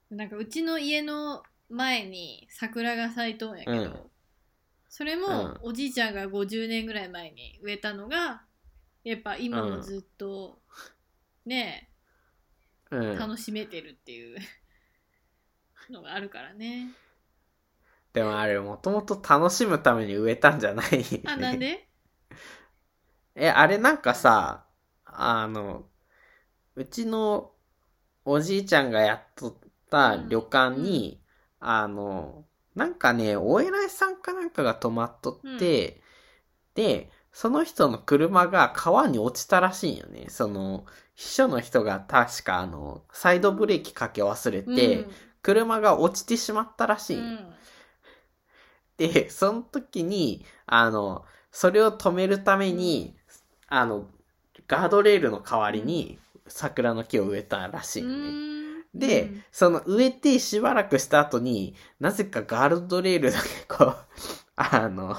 [0.10, 3.93] なんかうちの家の前に桜が咲いとんやけど、うん。
[4.89, 8.41] それもおじいちゃんが50年ぐらい前に植えたのが
[9.03, 10.60] やっぱ今もずっと
[11.45, 11.89] ね
[12.91, 13.18] うん。
[13.18, 14.39] 楽しめてるっていう
[15.91, 16.89] のがあるからね。
[18.14, 20.88] でもあれもともと楽しむために植えたんじゃない
[21.26, 21.88] あなんで？
[23.36, 24.66] えあれなんかさ
[25.05, 25.88] あの
[26.76, 27.53] うちの
[28.26, 31.19] おじいちゃんがやっとった旅館に、
[31.59, 36.01] あのなんかねお偉いさんかなんかが泊まっとって、
[36.75, 40.27] でその人の車が川に落ちたらしいんよね。
[40.29, 40.85] その
[41.15, 45.05] 秘書の人が確かあのサイドブレーキかけ忘れて、
[45.41, 47.53] 車が落ちてしまったらしいんよ、うん。
[48.97, 53.15] で、その時に、あの、それを止めるために、
[53.67, 54.07] あの、
[54.67, 58.59] ガードレールの代わりに桜の木を植えたらしいのね。
[58.93, 59.43] うんで、うん。
[59.51, 63.95] その植えてしばらくした後になぜかガードレールだけこう、
[64.55, 65.15] あの、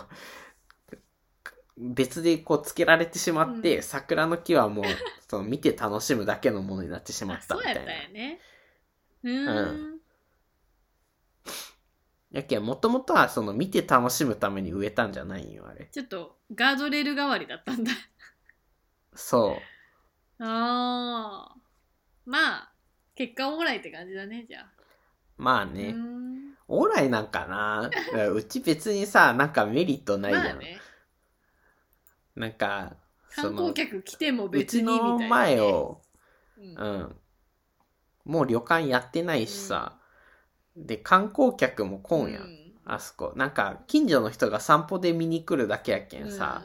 [1.76, 3.82] 別でこうつけられてしまって、うん。
[3.82, 4.84] 桜の木はもう、
[5.28, 7.80] その見て楽しむだけのものになってしまあったみたいな。
[7.80, 8.08] そうやった。
[8.10, 8.40] んやね。
[9.22, 10.00] うーん。
[12.30, 15.86] やけん、もともとはその見て楽しむために植えたんじゃないんよ、あれ。
[15.86, 17.90] ちょっとガードレール代わりだったんだ。
[19.14, 19.56] そ
[20.38, 20.44] う。
[20.44, 21.56] ああ
[22.24, 22.69] まあ
[23.20, 24.66] 結果オーライって感じだねじゃあ。
[25.36, 25.94] まあね。
[26.68, 27.90] オーライなんかな。
[28.32, 30.44] うち別にさ、なんかメリットないじゃん。
[30.44, 30.80] まあね。
[32.34, 32.94] なんか、
[33.28, 36.00] そ観光の、客来てもう別にみちのたいなね、前を、
[36.56, 36.74] うん。
[36.74, 37.16] うん。
[38.24, 39.98] もう旅館やってないしさ、
[40.74, 42.42] で、観光客も来んやん。
[42.42, 42.74] うん。
[42.86, 43.34] あそこ。
[43.36, 46.62] なんか、近所の人が散歩で見に来るだけやけんさ、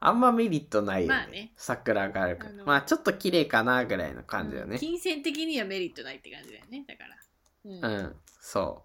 [0.00, 1.14] あんまメリットないよね。
[1.14, 2.50] まあね桜があるから。
[2.50, 4.78] あのまあ、ちょっと綺麗かなぐらいの感じだよね。
[4.78, 7.20] 金銭的にはメリットないって感じだよねだから
[7.64, 8.84] うん、うん、そ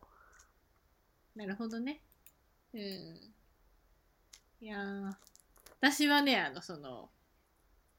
[1.35, 2.01] なるほどね
[2.73, 2.81] うん
[4.61, 5.13] いやー
[5.79, 7.09] 私はねあのその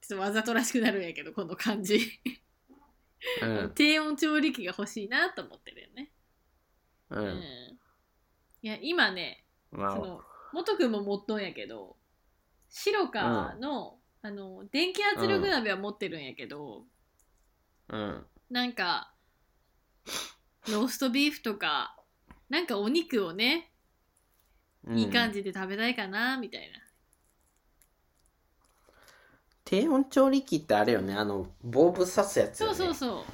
[0.00, 2.00] ちょっとわざとらしくなるんやけどこの感じ、
[3.42, 3.72] うん。
[3.74, 6.10] 低温調理器が欲しいなと思ってるよね
[7.10, 7.20] う。
[7.20, 7.42] うん
[8.62, 10.20] いや今ねまその
[10.52, 11.96] 元くんも持っとんやけど
[12.78, 16.84] 白川の,、あの電気圧力鍋は持ってるんやけど、
[17.88, 18.26] あ、うん。
[18.50, 19.14] なんか
[20.68, 21.96] ローストビーフとか
[22.50, 23.72] なんかお肉をね
[24.84, 24.98] うん。
[24.98, 26.78] いい感じで食べたいかなみたいな、
[29.64, 32.74] 低温調理器ってあれよね、あの、棒ぶ刺すやつよね。
[32.74, 33.24] そうそうそう。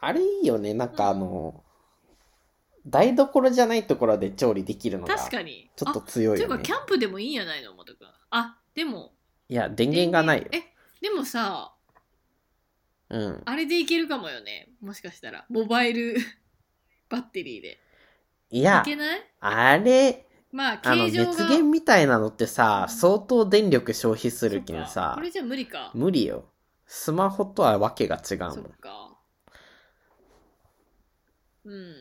[0.00, 1.64] あれいいよね、なんかあの、
[2.90, 5.70] 台所じゃないところで調理できるのが、確かに。
[5.76, 6.56] ちょっと強いよね。
[6.56, 6.72] かキ。
[6.72, 9.12] ャンプでもいいんやないの元くんあでも。
[9.48, 10.48] いや、電源がないよ。
[10.52, 10.62] え
[11.00, 11.74] でもさ
[13.10, 13.42] うん。
[13.44, 14.68] あれでいけるかもよね。
[14.80, 15.46] もしかしたら。
[15.48, 16.16] モバイル
[17.08, 17.80] バッテリーで。
[18.50, 19.20] いいや、けない？
[19.40, 25.90] あれ、まああの、熱源みたいなのってさ、相当電力消費するけんさこ、れじゃ無理か。
[25.94, 26.50] 無理よ。
[26.86, 28.64] スマホとはわけが違うもん。
[28.80, 29.18] か。
[31.64, 31.94] うん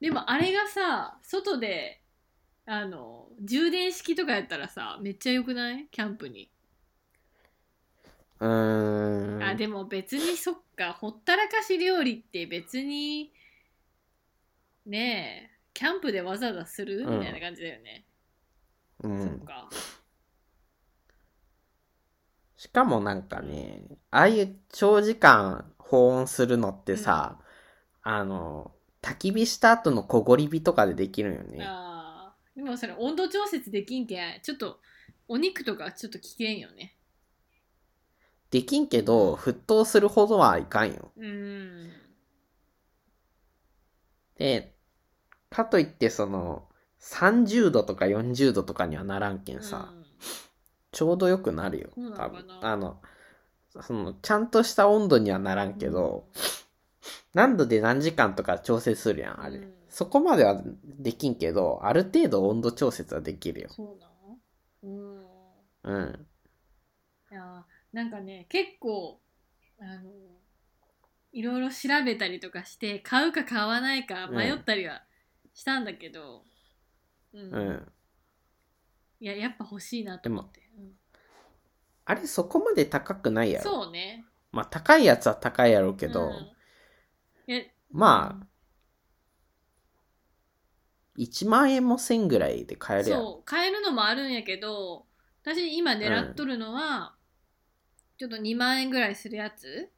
[0.00, 2.00] でもあれがさ外で
[2.66, 5.88] あの充電式とかやったらさめっちゃよくない？
[5.90, 6.50] キャンプに、
[8.40, 9.42] うーん。
[9.42, 10.92] あでも別にそっか。
[10.92, 13.32] ほったらかし料理って別に
[14.86, 17.18] ねえキャンプでわざわざする、うん。
[17.18, 18.04] みたいな感じだよね、
[19.02, 19.40] そっうん。
[19.40, 19.68] か。
[22.56, 27.38] しかもなんかね、ああいう長時間保温するのってさ、
[28.02, 28.72] あの、
[29.02, 31.64] 焚き火した後の小ごり火とかでできるよね。
[31.66, 32.62] あー。
[32.62, 34.80] でもそれ温度調節できんけんちょっと
[35.28, 36.96] お肉とかちょっと危険よね。
[38.50, 41.12] できんけど、沸騰するほどはいかんよ。
[41.16, 41.92] うん。
[44.36, 44.74] で、
[45.50, 46.66] かといってその、
[47.00, 50.04] 30度とか40度とかにはならんけんさ、うん。
[50.92, 51.90] ちょうどよくなるよ。
[52.16, 52.46] 多分。
[52.62, 53.00] あの、
[53.82, 56.26] その、ちゃんとした温度にはならんけど、
[57.34, 59.58] 何度で何時間とか調整するやん、あれ。
[59.58, 63.68] うんそこまではできんけど、ある程度温度調節はできるよ。
[63.70, 64.06] そうな
[64.82, 65.24] の？
[65.82, 66.26] うんうん。
[67.32, 69.18] いやなんかね結構
[69.80, 70.10] あの
[71.32, 75.02] いろいろ調べたりとかして買うか買わないか迷ったりは
[75.54, 76.44] したんだけど、
[77.32, 77.92] うんうん。
[79.20, 80.90] いややっぱ欲しいなと思って、うん
[82.04, 83.70] あれそこまで高くないやろ。
[83.70, 86.50] そうねまあ高いやつは高いやろうけど、うん
[87.48, 88.46] いやまあ、
[91.16, 93.22] 1万円もせんぐらいで買えるやろ。
[93.24, 95.06] そう買えるのもあるんやけど
[95.42, 97.14] 私今狙っとるのは、
[98.18, 99.88] ちょっと2万円ぐらいするやつ、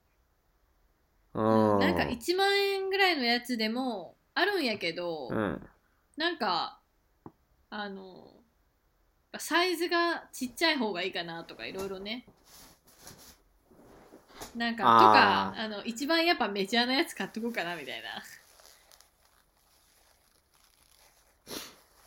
[1.35, 1.79] うん。
[1.81, 5.61] なんか1万円ぐらいのやつでもあるんやけど、うん。
[6.17, 6.79] なんか
[7.69, 8.29] あの
[9.39, 12.27] サイズがちっちゃい方がいいかなとかいろいろね
[14.57, 18.09] なんかとかあの一番やっぱメジャーなやつ買っとこうかなみたいな。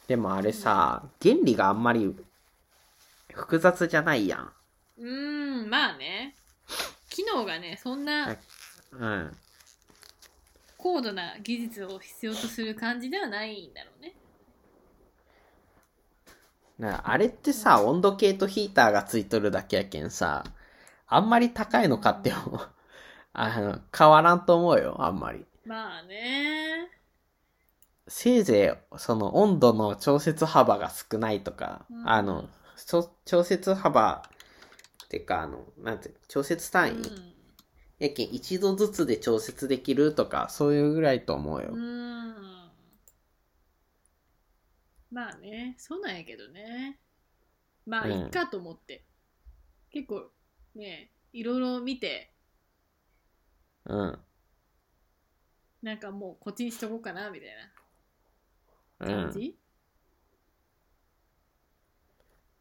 [0.07, 2.13] でもあれさ、原理があんまり
[3.31, 4.51] 複雑じゃないやん。
[4.97, 6.35] うーんまあね。
[7.09, 8.35] 機能がねそんな
[8.91, 9.37] うん。
[10.77, 14.13] 高度な技術を必要とする感じではないんだろうね。
[16.79, 20.43] だからあれってさ、温度計とヒーターがついとるだけやけんさ、
[21.15, 22.61] あんまり高いの買っても、
[23.33, 25.45] あの、変わらんと思うよ、あんまり。
[25.65, 26.89] まあね。
[28.07, 32.09] せいぜい、その温度の調節幅が少ないとか、うん。
[32.09, 32.49] あの、
[33.25, 34.23] 調節幅
[35.05, 37.33] ってか、あの、なんて、調節単位、うん。
[37.99, 41.69] やけん一度ずつで調節できるとか、そういうぐらいと思うよ。
[41.71, 42.71] うーん。
[45.11, 46.99] まあねそうなんやけどね。
[47.85, 48.11] まあうん。
[48.11, 49.05] いっかと思って、
[49.91, 50.31] 結構
[50.75, 52.31] ねいろいろ見て。
[53.85, 54.19] うん。
[55.81, 57.49] なんかもうこっちにしとこうかなみたい
[58.99, 59.05] な。
[59.07, 59.23] うん。
[59.23, 59.57] 感じ、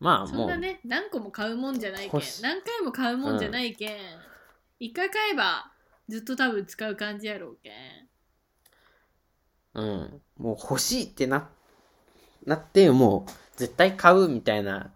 [0.00, 2.20] まあもう、そんなね何個も買うもんじゃないけん。
[2.42, 3.98] 何回も買うもんじゃないけん、
[4.80, 5.72] 一回買えば
[6.08, 7.72] ずっと多分使う感じやろうけん。
[9.74, 10.22] うん。
[10.36, 11.48] もう欲しいってな、
[12.46, 14.92] なって、もう絶対買うみたいな、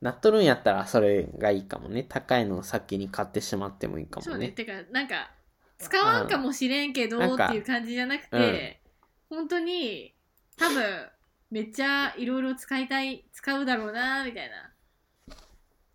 [0.00, 2.04] なっとるんやったらそれがいいかもね。
[2.08, 4.32] 高いのを先に買ってしまってもいいかもね。
[4.32, 4.48] そうね。
[4.48, 5.30] てかなんか
[5.78, 8.80] 使わんかもしれんけどっていう感じじゃなくて、
[9.28, 10.14] 本当に
[10.56, 11.10] 多分
[11.50, 14.72] めっちゃいろいろ使いたい使うだろうなみたいな、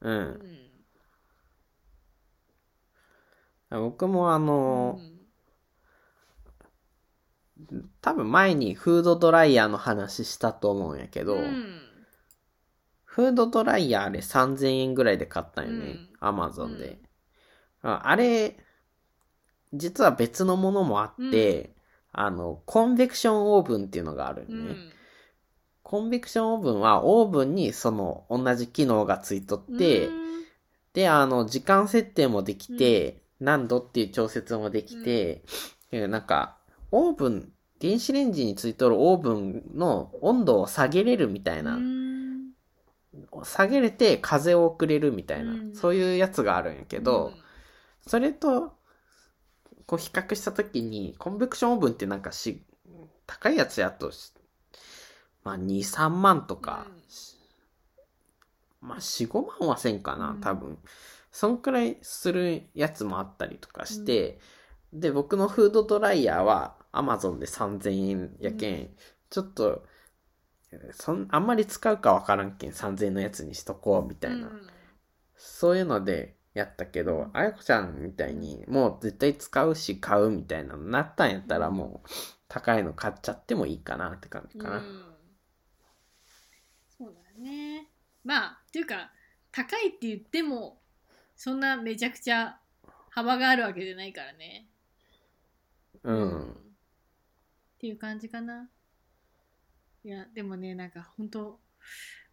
[0.01, 0.09] う。
[3.71, 3.77] うん。
[3.79, 5.15] ん僕もあうの、ん。
[8.01, 11.84] 多分前にフードドライヤーの話したと思うんやけど、うん
[13.15, 15.99] フードドライヤーあれ3000円ぐらいで買ったんよね。
[16.19, 16.99] アマゾンで。
[17.81, 18.57] ああれ、
[19.73, 21.73] 実は別のものもあって、
[22.11, 24.69] あの、コンベクションオーブンっていうのがあるんよね。
[24.71, 24.91] うん。
[25.81, 30.43] コンベクションオーブンはオーブンにその同じ機能がついとって、うん。
[30.91, 35.45] で、あの、時間設定もできて、何度っていう調節もできて、
[35.93, 36.57] えなんか、
[36.91, 42.04] オーブン、電子レンジについとるオーブンの温度を下げれるみたいな、うん
[43.43, 45.75] 下げれて風を送れるみたいな、うん。
[45.75, 47.33] そういうやつがあるんやけど、
[48.07, 48.73] それと、
[49.85, 52.63] こう比較したときに、コンベクションオーブンってなんかし、
[53.27, 54.33] 高いやつやとし、
[55.43, 56.87] まあ2、3万とか、
[58.81, 60.41] まあ4、5万はせんかな、うん。
[60.41, 60.77] 多分。
[61.31, 64.39] そんくらいするやつもあったりとかして、
[64.93, 68.89] で、僕のフードドライヤーは Amazon で3000円やけん、う
[69.29, 69.83] ちょっと、
[70.91, 74.47] そん、あんまり使うかわからんけん3000円のやつにしとこうみたいな。
[74.47, 74.67] うん。
[75.35, 82.09] そういうのでやったけど、あやこちゃんみたいに、もう絶対使うし買うみたいなのなったんやったらもう、
[82.47, 84.77] 高いの買っちゃってもいいかなって感じかな。
[84.77, 85.15] うん。
[86.97, 87.89] そうだね。
[88.23, 89.11] まあっていうか
[89.51, 90.79] 高いって言っても
[91.35, 92.57] そんなめちゃくちゃ
[93.09, 94.67] 幅があるわけじゃないからね。
[96.03, 96.51] うん。
[96.51, 96.55] っ
[97.79, 98.69] ていう感じかな
[100.05, 101.59] いやでもねなんか本当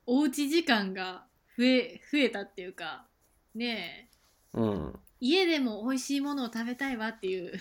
[0.05, 1.25] おうち時間が
[1.57, 3.07] 増え増えたっていうか
[3.55, 4.11] ね
[4.55, 4.99] えうん。
[5.21, 7.59] 家でも美味しいものを食べたいわっていう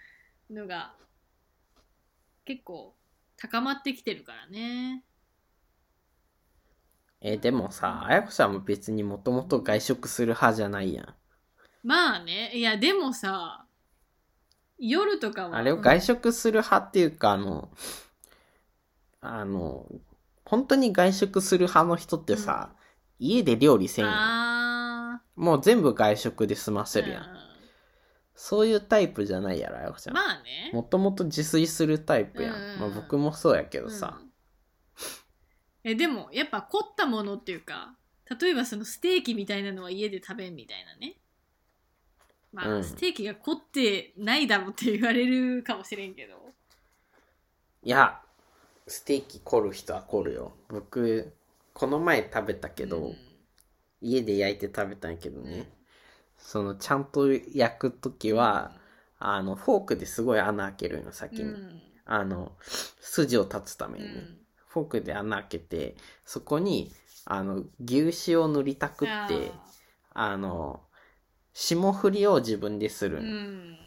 [0.52, 0.94] のが
[2.44, 2.94] 結構
[3.38, 5.02] 高まってきてるからね
[7.22, 11.14] え、でもさ、あやこちゃんも別にもともと外食する派じゃないやん。
[11.82, 13.64] まあねいやでもさ
[14.78, 17.70] 夜とかはあれを外食する派っていうか、あの、
[19.26, 19.86] あの、
[20.44, 22.74] 本当に外食する派の人ってさ、
[23.18, 24.14] 家で料理せんやん。
[24.14, 27.22] あもう全部外食で済まーせるやん。
[27.22, 27.26] う
[28.34, 30.14] そういうタイプじゃないやろ、あやこちゃん。
[30.14, 32.54] まあねもともと自炊するタイプやん。
[32.54, 34.18] うんまあ僕もそうやけどさ。
[34.20, 34.34] うん
[35.86, 37.94] えでもやっぱ凝ったものっていうか
[38.40, 41.16] 例えばそのステーキみたいなのは家で食べんみたいなね
[42.52, 46.36] まあ、うんステーキが凝ってないだろって言われるかもしれんけど
[47.82, 48.18] いや、
[48.86, 50.52] ステーキ凝る人は凝るよ。
[50.68, 51.32] 僕、
[51.72, 53.16] この前食べたけど、うん
[54.00, 55.66] 家で焼いて食べたんやけどね。
[56.36, 58.72] その、ちゃんと焼くときは、
[59.18, 61.44] あの、フォークですごい穴開けるんよ、先に。
[61.44, 62.52] うんあの、
[63.00, 64.10] 筋を立つためにね。
[64.10, 66.92] うんフォークで穴開けて、そこに、
[67.26, 69.52] あの、牛脂を塗りたくって、
[70.12, 70.80] あの、
[71.52, 73.78] 霜降りを自分でするうん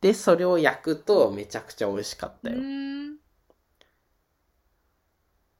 [0.00, 2.58] で、それを焼くとめちゃくちゃ美味しかったよ。
[2.58, 3.17] うん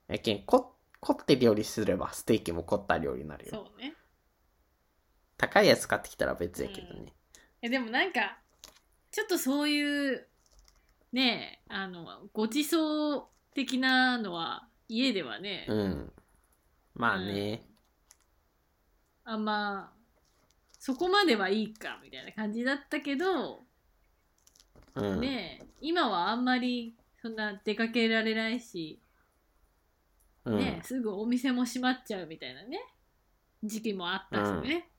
[0.09, 3.51] やけん、こ、凝って料理すればステーキも凝った料理になるよ。
[3.53, 3.95] そうね
[5.37, 7.13] 高いやつ買ってきたら別やけどね。
[7.63, 8.39] えでもなんか
[9.13, 10.27] ちょっとそういう
[11.13, 16.13] ねえあのごちそう的なのは家ではね、うん。
[16.95, 17.63] まあね。
[19.25, 19.93] あんま
[20.79, 23.65] そこまではいいかみたいな感じだったけど、
[24.95, 25.21] うん。
[25.21, 29.08] ねえ今はあんまりそんな出かけられないし、うん。
[30.57, 32.81] ねえすぐお店も閉まっちゃうみたいなね
[33.63, 34.91] 時期もあったしね、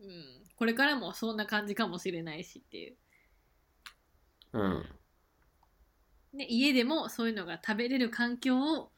[0.00, 0.44] うん。
[0.54, 2.96] これからもそんな感じかもしれないしっていう、
[4.52, 4.84] うん。
[6.34, 8.92] ね、家でもそういうのが食べれる環境を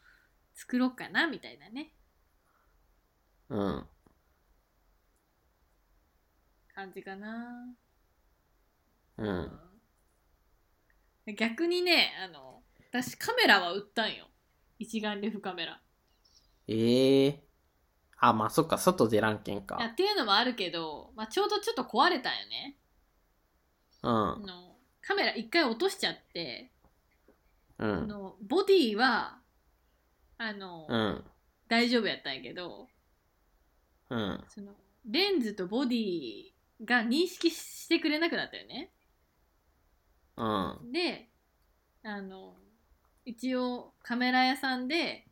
[0.55, 1.93] 作ろうかなみたいなね。
[3.49, 3.87] うん。
[6.75, 7.75] 感じかな、
[9.17, 9.51] うん。
[11.37, 14.29] 逆にねあの私カメラは売ったんよ
[14.79, 15.81] 一眼レフカメラ
[16.67, 17.45] ええ
[18.21, 19.95] あ、まあそっか、外出らんけんいやかっ。
[19.95, 22.77] ていうのもあるけど、まあ、ちょうどちょっと壊れたんよね
[24.03, 24.37] うんあ。
[24.39, 26.73] のカメラ一回落としちゃって、
[27.79, 27.91] うん。
[27.91, 29.39] あのボディは
[30.37, 31.25] あの、うん。
[31.69, 32.89] 大丈夫やったんやけど
[34.11, 34.45] うん。
[34.49, 34.73] その
[35.07, 36.53] レンズとボディ
[36.85, 38.93] が認識してくれなくなったよね
[40.37, 40.45] う
[40.89, 40.93] ん。
[40.93, 41.29] で
[42.03, 42.57] あの
[43.29, 45.27] 一応カメラ屋さんで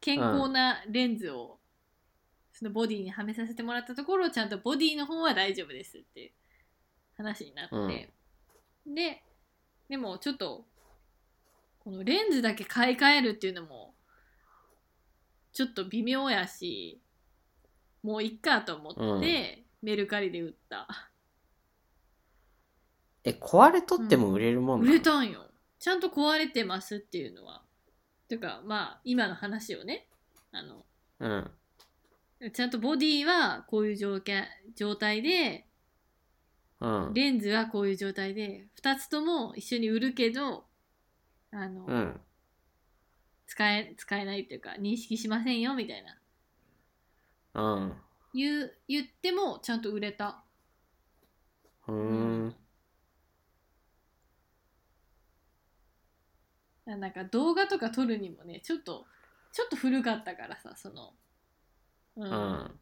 [0.00, 1.58] 健康なレンズを
[2.52, 6.30] そのボディにはめさせてもらったところちゃんとボディの方は大丈夫ですっていう
[7.16, 8.12] 話になって、
[8.86, 9.20] で
[9.88, 10.64] でもちょっと
[11.80, 13.94] このレンズだけ買い替えるっていうのも
[15.52, 17.00] ちょっと微妙やし
[18.04, 20.86] もういっかと思って、メルカリで売った。
[23.24, 24.92] え、壊れとっても売れるもんなの？
[24.92, 25.45] 売れたんよ
[25.78, 27.62] ちゃんと壊れてますっていうのは
[28.28, 30.06] ていうかまあ今の話をね
[30.52, 30.84] あの
[31.20, 31.50] うん。
[32.52, 35.66] ちゃんとボディはこういう状況状態で
[36.80, 37.14] うん。
[37.14, 40.64] レンズはこういう状態で2つとも一緒に売るけど
[41.52, 42.20] あの、うん。
[43.46, 46.04] 使え使えないっていうか認識しませんよみたい
[47.54, 47.92] なうん。
[48.34, 50.42] 言う言ってもちゃんと売れた
[51.86, 52.54] うーん。
[56.86, 59.06] なんか動画とか撮るにもねちょっと
[59.52, 61.12] ちょっと古かったからさその
[62.16, 62.80] うん、うん。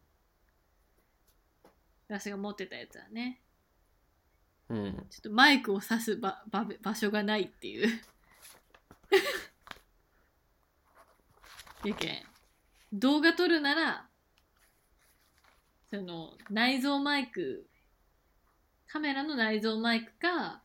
[2.08, 3.40] 私が持ってたやつはね
[4.68, 5.06] うん。
[5.10, 7.88] ちょっとマイクを挿す場場場所がないっていう
[11.84, 12.22] やけん
[12.92, 14.06] 動画撮るなら
[15.90, 17.66] その内蔵マイク
[18.86, 20.62] カメラの内蔵マイクか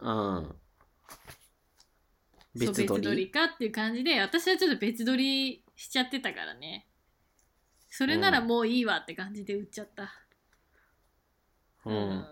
[0.00, 0.54] うん。
[2.56, 3.00] そう別撮り？
[3.00, 6.86] 別撮りかっていう感じで私はちょっと別撮りしちゃってたからね。
[7.88, 10.12] それならもういいわって感じで売っちゃった。
[11.84, 12.26] うん。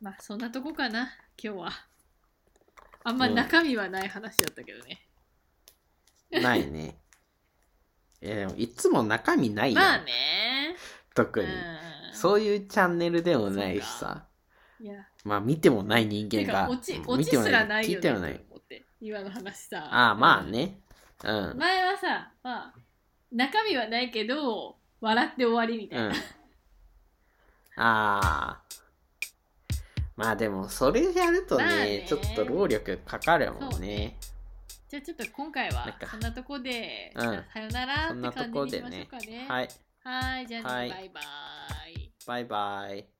[0.00, 1.70] まあそんなとこかな今日は。
[3.04, 5.06] あんま中身はない話だったけどね、
[6.30, 6.98] ないね。
[8.20, 9.80] いや、でもいつも中身ないよ。
[9.80, 10.76] まあね。
[11.14, 11.46] 特に。
[11.46, 14.26] うんそういうチャンネルでもないしさ。
[14.80, 14.94] いや
[15.24, 16.70] まあ見てもない人間が。
[16.70, 18.40] 落ちうん落ちすらないよね見てもない
[19.02, 20.80] 今の話さああ、まあね。
[21.24, 21.58] うん。
[21.58, 22.74] 前はさまあ
[23.32, 26.12] 中身はないけど笑って終わりみたいな、うん。
[26.12, 26.18] あ
[27.76, 28.60] あ。
[30.16, 34.18] まあでも、それやるとね、まあねちょっと労力かかるもんね。
[34.86, 39.46] じゃあちょっと今回はなんかそんなとこで、うんさよならってそんなと感じにしましょうこでねかね。
[39.48, 39.68] はい。
[40.02, 41.24] はい、じゃあね、はいバイバイ。
[42.30, 43.19] バイバイ。